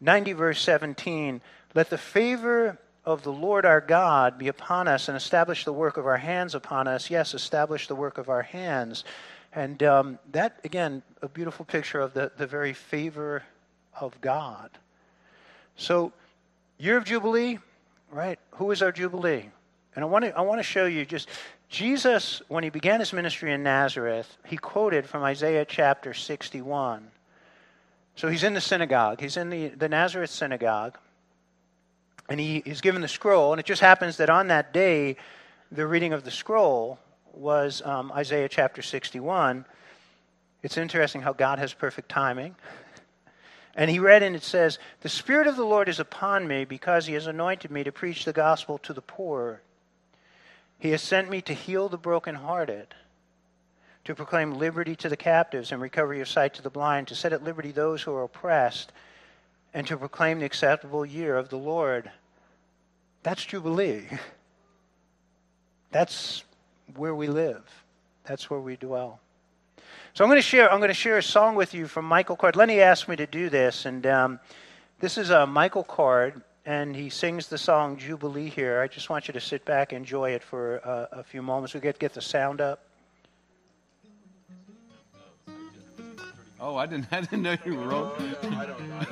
90, 0.00 0.34
verse 0.34 0.60
17 0.60 1.40
Let 1.74 1.90
the 1.90 1.98
favor 1.98 2.78
of 3.04 3.22
the 3.22 3.32
Lord 3.32 3.64
our 3.64 3.80
God 3.80 4.38
be 4.38 4.48
upon 4.48 4.88
us 4.88 5.08
and 5.08 5.16
establish 5.16 5.64
the 5.64 5.72
work 5.72 5.96
of 5.96 6.06
our 6.06 6.18
hands 6.18 6.54
upon 6.54 6.86
us. 6.86 7.10
Yes, 7.10 7.34
establish 7.34 7.88
the 7.88 7.94
work 7.94 8.18
of 8.18 8.28
our 8.28 8.42
hands. 8.42 9.04
And 9.52 9.82
um, 9.82 10.18
that, 10.30 10.60
again, 10.64 11.02
a 11.20 11.28
beautiful 11.28 11.64
picture 11.64 12.00
of 12.00 12.14
the, 12.14 12.30
the 12.36 12.46
very 12.46 12.72
favor 12.72 13.42
of 14.00 14.20
God. 14.20 14.70
So, 15.76 16.12
year 16.78 16.96
of 16.96 17.04
Jubilee, 17.04 17.58
right? 18.10 18.38
Who 18.52 18.70
is 18.70 18.82
our 18.82 18.92
Jubilee? 18.92 19.50
And 19.94 20.04
I 20.04 20.08
want 20.08 20.24
to 20.24 20.36
I 20.36 20.40
want 20.40 20.58
to 20.58 20.62
show 20.62 20.86
you 20.86 21.04
just 21.04 21.28
Jesus, 21.72 22.42
when 22.48 22.64
he 22.64 22.70
began 22.70 23.00
his 23.00 23.14
ministry 23.14 23.50
in 23.50 23.62
Nazareth, 23.62 24.36
he 24.44 24.58
quoted 24.58 25.08
from 25.08 25.22
Isaiah 25.22 25.64
chapter 25.64 26.12
61. 26.12 27.08
So 28.14 28.28
he's 28.28 28.44
in 28.44 28.52
the 28.52 28.60
synagogue, 28.60 29.22
he's 29.22 29.38
in 29.38 29.48
the, 29.48 29.68
the 29.68 29.88
Nazareth 29.88 30.28
synagogue, 30.28 30.98
and 32.28 32.38
he 32.40 32.58
is 32.58 32.80
given 32.80 33.02
the 33.02 33.08
scroll. 33.08 33.52
And 33.52 33.60
it 33.60 33.66
just 33.66 33.80
happens 33.80 34.16
that 34.18 34.30
on 34.30 34.48
that 34.48 34.72
day, 34.72 35.16
the 35.70 35.86
reading 35.86 36.12
of 36.12 36.24
the 36.24 36.30
scroll 36.30 36.98
was 37.32 37.82
um, 37.82 38.12
Isaiah 38.12 38.48
chapter 38.48 38.82
61. 38.82 39.64
It's 40.62 40.76
interesting 40.76 41.22
how 41.22 41.32
God 41.32 41.58
has 41.58 41.72
perfect 41.72 42.08
timing. 42.08 42.56
And 43.74 43.90
he 43.90 43.98
read, 43.98 44.22
and 44.22 44.36
it 44.36 44.42
says, 44.42 44.78
The 45.00 45.08
Spirit 45.08 45.46
of 45.46 45.56
the 45.56 45.64
Lord 45.64 45.88
is 45.88 45.98
upon 45.98 46.46
me 46.46 46.66
because 46.66 47.06
he 47.06 47.14
has 47.14 47.26
anointed 47.26 47.70
me 47.70 47.82
to 47.84 47.90
preach 47.90 48.26
the 48.26 48.32
gospel 48.34 48.76
to 48.76 48.92
the 48.92 49.00
poor. 49.00 49.62
He 50.78 50.90
has 50.90 51.00
sent 51.00 51.30
me 51.30 51.40
to 51.40 51.54
heal 51.54 51.88
the 51.88 51.96
brokenhearted, 51.96 52.88
to 54.04 54.14
proclaim 54.14 54.58
liberty 54.58 54.94
to 54.96 55.08
the 55.08 55.16
captives 55.16 55.72
and 55.72 55.80
recovery 55.80 56.20
of 56.20 56.28
sight 56.28 56.52
to 56.54 56.62
the 56.62 56.68
blind, 56.68 57.08
to 57.08 57.14
set 57.14 57.32
at 57.32 57.44
liberty 57.44 57.70
those 57.70 58.02
who 58.02 58.12
are 58.12 58.24
oppressed, 58.24 58.92
and 59.74 59.86
to 59.86 59.96
proclaim 59.96 60.40
the 60.40 60.46
acceptable 60.46 61.04
year 61.04 61.36
of 61.36 61.48
the 61.48 61.56
Lord. 61.56 62.10
That's 63.22 63.44
Jubilee. 63.44 64.06
That's 65.90 66.44
where 66.96 67.14
we 67.14 67.26
live. 67.26 67.62
That's 68.24 68.48
where 68.48 68.60
we 68.60 68.76
dwell. 68.76 69.20
So 70.14 70.24
I'm 70.24 70.30
going 70.30 70.38
to 70.38 70.46
share. 70.46 70.70
I'm 70.70 70.78
going 70.78 70.88
to 70.88 70.94
share 70.94 71.18
a 71.18 71.22
song 71.22 71.54
with 71.54 71.74
you 71.74 71.86
from 71.86 72.04
Michael 72.04 72.36
Card. 72.36 72.56
Lenny 72.56 72.80
asked 72.80 73.08
me 73.08 73.16
to 73.16 73.26
do 73.26 73.48
this, 73.48 73.86
and 73.86 74.06
um, 74.06 74.40
this 75.00 75.18
is 75.18 75.30
a 75.30 75.46
Michael 75.46 75.84
Card 75.84 76.42
and 76.64 76.94
he 76.94 77.08
sings 77.08 77.48
the 77.48 77.58
song 77.58 77.96
Jubilee 77.96 78.48
here. 78.48 78.80
I 78.80 78.86
just 78.86 79.10
want 79.10 79.26
you 79.26 79.34
to 79.34 79.40
sit 79.40 79.64
back 79.64 79.92
and 79.92 79.98
enjoy 79.98 80.30
it 80.30 80.42
for 80.42 80.80
uh, 80.84 81.18
a 81.18 81.22
few 81.22 81.42
moments. 81.42 81.74
We 81.74 81.80
get 81.80 81.98
get 81.98 82.14
the 82.14 82.22
sound 82.22 82.60
up. 82.60 82.80
Oh, 86.64 86.76
I 86.76 86.86
didn't. 86.86 87.08
I 87.12 87.22
didn't 87.22 87.42
know 87.42 87.56
you 87.64 87.74
were 87.74 87.88
rolling. 87.88 88.36
No, 88.44 88.48
no, 88.48 88.56
I 88.56 88.66
don't 88.66 88.88
know. 88.88 89.00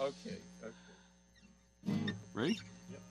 okay. 0.00 0.38
Okay. 0.64 2.14
Ready? 2.32 2.58
Yep. 2.90 3.02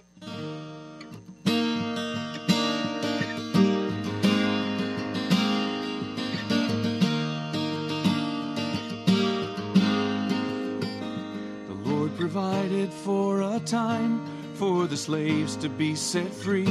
The 11.67 11.75
Lord 11.85 12.17
provided 12.17 12.91
for 12.91 13.43
a 13.43 13.59
time 13.59 14.25
for 14.55 14.87
the 14.87 14.97
slaves 14.97 15.55
to 15.57 15.69
be 15.69 15.93
set 15.93 16.33
free, 16.33 16.65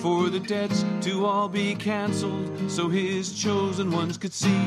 for 0.00 0.28
the 0.28 0.40
debts 0.40 0.84
to 1.02 1.24
all 1.24 1.48
be 1.48 1.74
canceled, 1.74 2.70
so 2.70 2.88
his 2.88 3.32
chosen 3.32 3.90
ones 3.90 4.16
could 4.16 4.32
see. 4.32 4.66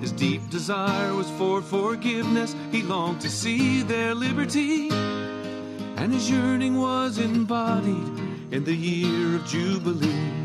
His 0.00 0.12
deep 0.12 0.48
desire 0.50 1.14
was 1.14 1.30
for 1.38 1.62
forgiveness, 1.62 2.56
he 2.70 2.82
longed 2.82 3.20
to 3.20 3.30
see 3.30 3.82
their 3.82 4.14
liberty, 4.14 4.88
and 4.90 6.12
his 6.12 6.30
yearning 6.30 6.80
was 6.80 7.18
embodied 7.18 8.08
in 8.50 8.64
the 8.64 8.74
year 8.74 9.36
of 9.36 9.46
Jubilee. 9.46 10.42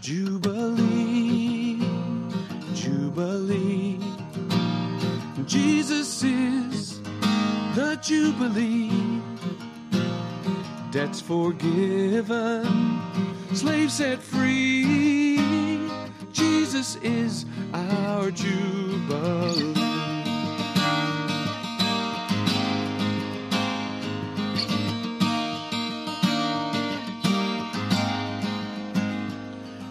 Jubilee, 0.00 1.78
Jubilee. 2.74 3.98
Jesus 5.46 6.22
is 6.22 7.00
the 7.74 7.98
Jubilee. 8.02 8.90
Debts 10.90 11.20
forgiven, 11.20 12.62
slaves 13.56 13.94
set 13.94 14.20
free. 14.20 15.88
Jesus 16.32 16.96
is 16.96 17.46
our 17.72 18.30
Jubilee. 18.30 19.74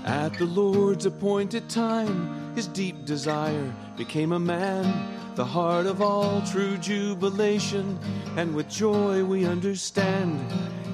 At 0.05 0.33
the 0.37 0.45
Lord's 0.45 1.05
appointed 1.05 1.69
time, 1.69 2.55
his 2.55 2.67
deep 2.67 3.05
desire 3.05 3.73
became 3.97 4.31
a 4.31 4.39
man 4.39 5.13
the 5.35 5.45
heart 5.45 5.87
of 5.87 6.01
all 6.01 6.41
true 6.43 6.77
jubilation, 6.77 7.97
and 8.37 8.53
with 8.53 8.69
joy 8.69 9.23
we 9.23 9.45
understand. 9.45 10.39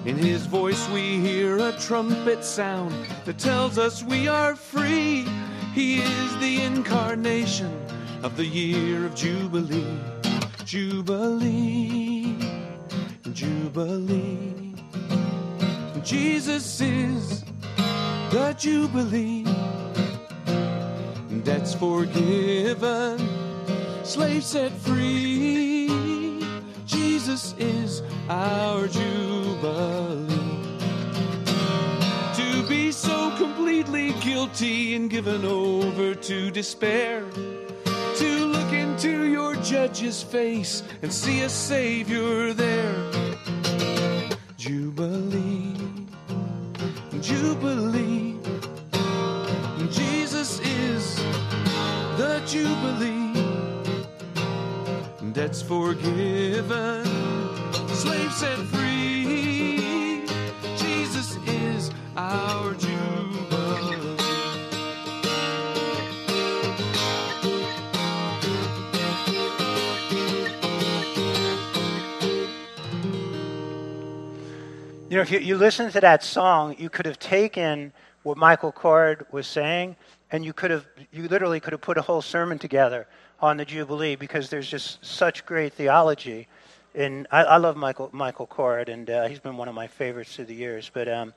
In 0.09 0.17
his 0.17 0.47
voice 0.47 0.89
we 0.89 1.19
hear 1.19 1.59
a 1.59 1.71
trumpet 1.73 2.43
sound 2.43 2.95
that 3.25 3.37
tells 3.37 3.77
us 3.77 4.01
we 4.01 4.27
are 4.27 4.55
free. 4.55 5.23
He 5.75 5.99
is 5.99 6.37
the 6.39 6.63
incarnation 6.63 7.71
of 8.23 8.35
the 8.35 8.43
year 8.43 9.05
of 9.05 9.13
Jubilee. 9.13 9.99
Jubilee, 10.65 12.35
Jubilee. 13.33 14.73
Jesus 16.03 16.81
is 16.81 17.43
the 18.31 18.55
Jubilee. 18.57 19.43
Debts 21.43 21.75
forgiven 21.75 23.19
slaves 24.03 24.47
set 24.47 24.71
free. 24.71 25.87
Jesus 26.87 27.53
is 27.59 28.01
our 28.27 28.87
Jubilee. 28.87 29.38
To 29.61 29.67
be 32.69 32.93
so 32.93 33.35
completely 33.35 34.13
guilty 34.21 34.95
and 34.95 35.10
given 35.10 35.43
over 35.43 36.15
to 36.15 36.49
despair. 36.49 37.25
To 38.15 38.45
look 38.45 38.71
into 38.71 39.25
your 39.25 39.57
judge's 39.57 40.23
face 40.23 40.83
and 41.01 41.12
see 41.12 41.41
a 41.41 41.49
Savior 41.49 42.53
there. 42.53 43.12
Jubilee, 44.55 45.75
Jubilee. 47.19 48.37
Jesus 49.91 50.62
is 50.62 51.17
the 52.17 52.41
Jubilee 52.47 53.19
debts 55.39 55.62
forgiven, 55.62 57.05
slaves 57.87 58.35
set 58.35 58.57
free 58.57 58.88
is 61.50 61.91
our 62.15 62.73
jubilee. 62.73 63.00
You 75.10 75.15
know, 75.15 75.21
if 75.21 75.31
you, 75.31 75.39
you 75.39 75.58
listen 75.58 75.91
to 75.91 76.02
that 76.02 76.23
song, 76.23 76.75
you 76.77 76.89
could 76.89 77.08
have 77.08 77.17
taken 77.17 77.91
what 78.21 78.37
Michael 78.37 78.71
Card 78.71 79.25
was 79.31 79.47
saying, 79.47 79.95
and 80.31 80.45
you 80.45 80.54
could 80.54 80.69
have, 80.69 80.85
you 81.12 81.27
literally 81.27 81.60
could 81.60 81.73
have 81.73 81.81
put 81.81 81.97
a 81.97 82.02
whole 82.02 82.21
sermon 82.21 82.60
together 82.60 83.08
on 83.39 83.58
the 83.58 83.65
Jubilee 83.65 84.15
because 84.15 84.50
there's 84.50 84.69
just 84.69 85.04
such 85.04 85.45
great 85.47 85.73
theology. 85.73 86.47
And 86.96 87.27
I, 87.31 87.44
I 87.44 87.58
love 87.58 87.77
Michael 87.77 88.10
Michael 88.12 88.48
Card, 88.48 88.90
and 88.90 89.10
uh, 89.10 89.27
he's 89.27 89.40
been 89.40 89.58
one 89.58 89.67
of 89.67 89.75
my 89.75 89.87
favorites 89.87 90.35
through 90.35 90.46
the 90.46 90.56
years. 90.56 90.90
But 90.94 91.08
um, 91.08 91.33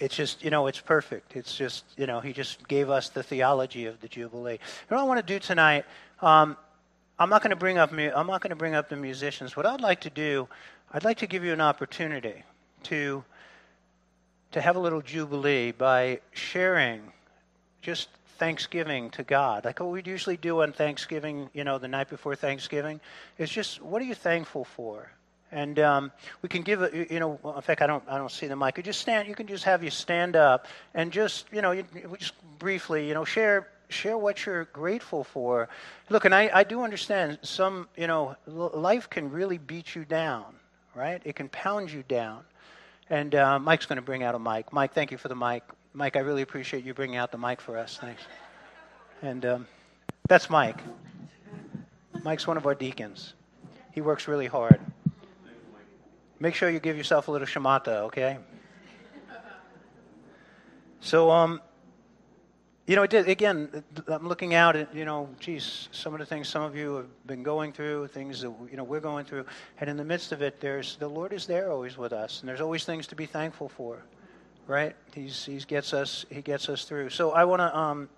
it's 0.00 0.16
just, 0.16 0.42
you 0.42 0.50
know, 0.50 0.66
it's 0.66 0.80
perfect. 0.80 1.36
It's 1.36 1.54
just, 1.56 1.84
you 1.96 2.06
know, 2.06 2.20
he 2.20 2.32
just 2.32 2.66
gave 2.66 2.88
us 2.88 3.10
the 3.10 3.22
theology 3.22 3.86
of 3.86 4.00
the 4.00 4.08
Jubilee. 4.08 4.58
And 4.88 4.90
what 4.96 5.00
I 5.00 5.02
want 5.04 5.24
to 5.24 5.34
do 5.34 5.38
tonight, 5.38 5.84
um, 6.22 6.56
I'm 7.18 7.28
not 7.28 7.42
going 7.42 7.50
to 7.50 7.56
bring 7.56 7.76
up, 7.76 7.92
I'm 7.92 8.26
not 8.26 8.40
going 8.40 8.50
to 8.50 8.56
bring 8.56 8.74
up 8.74 8.88
the 8.88 8.96
musicians. 8.96 9.56
What 9.56 9.66
I'd 9.66 9.82
like 9.82 10.00
to 10.02 10.10
do, 10.10 10.48
I'd 10.90 11.04
like 11.04 11.18
to 11.18 11.26
give 11.26 11.44
you 11.44 11.52
an 11.52 11.60
opportunity 11.60 12.42
to, 12.84 13.22
to 14.52 14.60
have 14.60 14.76
a 14.76 14.78
little 14.80 15.02
jubilee 15.02 15.70
by 15.72 16.20
sharing 16.32 17.12
just 17.82 18.08
Thanksgiving 18.40 19.10
to 19.10 19.22
God. 19.22 19.66
Like 19.66 19.80
what 19.80 19.90
we 19.90 20.02
usually 20.02 20.38
do 20.38 20.62
on 20.62 20.72
Thanksgiving, 20.72 21.50
you 21.52 21.62
know, 21.62 21.76
the 21.76 21.88
night 21.88 22.08
before 22.08 22.34
Thanksgiving, 22.34 22.98
is 23.36 23.50
just 23.50 23.82
what 23.82 24.00
are 24.00 24.06
you 24.06 24.14
thankful 24.14 24.64
for? 24.64 25.12
And 25.52 25.78
um, 25.78 26.12
we 26.40 26.48
can 26.48 26.62
give 26.62 26.80
it, 26.80 27.10
you 27.10 27.20
know, 27.20 27.38
in 27.54 27.60
fact, 27.60 27.82
I 27.82 27.86
don't, 27.86 28.02
I 28.08 28.16
don't 28.16 28.30
see 28.30 28.46
the 28.46 28.56
mic. 28.56 28.78
You 28.78 28.82
just 28.82 29.00
stand, 29.00 29.28
you 29.28 29.34
can 29.34 29.46
just 29.46 29.64
have 29.64 29.84
you 29.84 29.90
stand 29.90 30.36
up 30.36 30.66
and 30.94 31.12
just, 31.12 31.46
you 31.52 31.60
know, 31.60 31.72
you, 31.72 31.84
just 32.18 32.32
briefly, 32.58 33.06
you 33.06 33.12
know, 33.12 33.26
share, 33.26 33.68
share 33.90 34.16
what 34.16 34.46
you're 34.46 34.64
grateful 34.66 35.22
for. 35.22 35.68
Look, 36.08 36.24
and 36.24 36.34
I, 36.34 36.50
I 36.54 36.64
do 36.64 36.82
understand 36.82 37.40
some, 37.42 37.88
you 37.94 38.06
know, 38.06 38.36
life 38.46 39.10
can 39.10 39.30
really 39.30 39.58
beat 39.58 39.94
you 39.94 40.06
down, 40.06 40.46
right? 40.94 41.20
It 41.24 41.34
can 41.36 41.50
pound 41.50 41.92
you 41.92 42.04
down. 42.08 42.44
And 43.10 43.34
uh, 43.34 43.58
Mike's 43.58 43.84
going 43.84 43.96
to 43.96 44.02
bring 44.02 44.22
out 44.22 44.34
a 44.34 44.38
mic. 44.38 44.72
Mike, 44.72 44.94
thank 44.94 45.10
you 45.10 45.18
for 45.18 45.28
the 45.28 45.36
mic. 45.36 45.62
Mike, 45.92 46.16
I 46.16 46.20
really 46.20 46.42
appreciate 46.42 46.84
you 46.84 46.94
bringing 46.94 47.16
out 47.16 47.32
the 47.32 47.38
mic 47.38 47.60
for 47.60 47.76
us. 47.76 47.98
Thanks. 48.00 48.22
And 49.22 49.44
um, 49.44 49.66
that's 50.28 50.48
Mike. 50.48 50.78
Mike's 52.22 52.46
one 52.46 52.56
of 52.56 52.66
our 52.66 52.74
deacons. 52.74 53.34
He 53.92 54.00
works 54.00 54.28
really 54.28 54.46
hard. 54.46 54.80
Make 56.38 56.54
sure 56.54 56.70
you 56.70 56.80
give 56.80 56.96
yourself 56.96 57.28
a 57.28 57.30
little 57.32 57.46
Shemitah, 57.46 58.04
okay? 58.04 58.38
So, 61.00 61.30
um, 61.30 61.60
you 62.86 62.96
know, 62.96 63.02
again, 63.02 63.84
I'm 64.06 64.28
looking 64.28 64.54
out 64.54 64.76
at, 64.76 64.94
you 64.94 65.04
know, 65.04 65.28
geez, 65.38 65.88
some 65.92 66.12
of 66.12 66.20
the 66.20 66.26
things 66.26 66.48
some 66.48 66.62
of 66.62 66.76
you 66.76 66.96
have 66.96 67.26
been 67.26 67.42
going 67.42 67.72
through, 67.72 68.08
things 68.08 68.42
that, 68.42 68.52
you 68.70 68.76
know, 68.76 68.84
we're 68.84 69.00
going 69.00 69.24
through. 69.24 69.44
And 69.80 69.90
in 69.90 69.96
the 69.96 70.04
midst 70.04 70.32
of 70.32 70.40
it, 70.40 70.60
there's, 70.60 70.96
the 70.96 71.08
Lord 71.08 71.32
is 71.32 71.46
there 71.46 71.70
always 71.70 71.98
with 71.98 72.12
us. 72.12 72.40
And 72.40 72.48
there's 72.48 72.60
always 72.60 72.84
things 72.84 73.06
to 73.08 73.16
be 73.16 73.26
thankful 73.26 73.68
for, 73.68 74.02
right? 74.66 74.94
He's, 75.14 75.44
he 75.44 75.58
gets 75.58 75.92
us, 75.92 76.24
he 76.30 76.42
gets 76.42 76.68
us 76.68 76.84
through. 76.84 77.10
So 77.10 77.32
I 77.32 77.44
want 77.44 77.60
to, 77.60 77.76
um, 77.76 78.08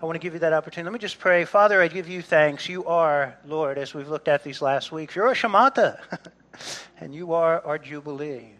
I 0.00 0.06
want 0.06 0.14
to 0.14 0.20
give 0.20 0.34
you 0.34 0.40
that 0.40 0.52
opportunity. 0.52 0.84
Let 0.84 0.92
me 0.92 0.98
just 0.98 1.18
pray. 1.18 1.44
Father, 1.44 1.82
I 1.82 1.88
give 1.88 2.08
you 2.08 2.22
thanks. 2.22 2.68
You 2.68 2.84
are, 2.84 3.36
Lord, 3.44 3.78
as 3.78 3.94
we've 3.94 4.08
looked 4.08 4.28
at 4.28 4.44
these 4.44 4.62
last 4.62 4.92
weeks, 4.92 5.16
you're 5.16 5.26
a 5.26 5.34
Shemitah, 5.34 5.98
and 7.00 7.14
you 7.14 7.32
are 7.32 7.64
our 7.64 7.78
Jubilee. 7.78 8.52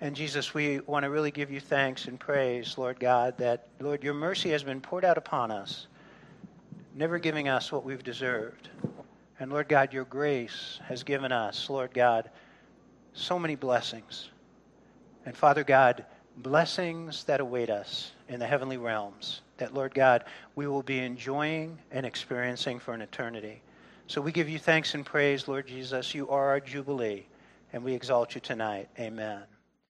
And 0.00 0.14
Jesus, 0.14 0.52
we 0.52 0.80
want 0.80 1.04
to 1.04 1.10
really 1.10 1.30
give 1.30 1.50
you 1.50 1.60
thanks 1.60 2.04
and 2.06 2.20
praise, 2.20 2.76
Lord 2.76 3.00
God, 3.00 3.38
that, 3.38 3.68
Lord, 3.80 4.04
your 4.04 4.12
mercy 4.12 4.50
has 4.50 4.62
been 4.62 4.82
poured 4.82 5.06
out 5.06 5.16
upon 5.16 5.50
us, 5.50 5.86
never 6.94 7.18
giving 7.18 7.48
us 7.48 7.72
what 7.72 7.82
we've 7.82 8.04
deserved. 8.04 8.68
And 9.40 9.50
Lord 9.50 9.68
God, 9.68 9.94
your 9.94 10.04
grace 10.04 10.78
has 10.84 11.02
given 11.02 11.32
us, 11.32 11.70
Lord 11.70 11.94
God, 11.94 12.30
so 13.14 13.38
many 13.38 13.54
blessings. 13.54 14.28
And 15.24 15.34
Father 15.34 15.64
God, 15.64 16.04
blessings 16.36 17.24
that 17.24 17.40
await 17.40 17.70
us 17.70 18.12
in 18.28 18.40
the 18.40 18.46
heavenly 18.46 18.76
realms 18.76 19.40
that, 19.58 19.74
Lord 19.74 19.94
God, 19.94 20.24
we 20.54 20.66
will 20.66 20.82
be 20.82 20.98
enjoying 20.98 21.78
and 21.90 22.04
experiencing 22.04 22.78
for 22.78 22.92
an 22.92 23.00
eternity. 23.00 23.62
So 24.06 24.20
we 24.20 24.32
give 24.32 24.48
you 24.48 24.58
thanks 24.58 24.94
and 24.94 25.04
praise, 25.04 25.48
Lord 25.48 25.66
Jesus. 25.66 26.14
You 26.14 26.28
are 26.28 26.50
our 26.50 26.60
Jubilee, 26.60 27.26
and 27.72 27.82
we 27.82 27.94
exalt 27.94 28.34
you 28.34 28.40
tonight. 28.40 28.88
Amen. 28.98 29.42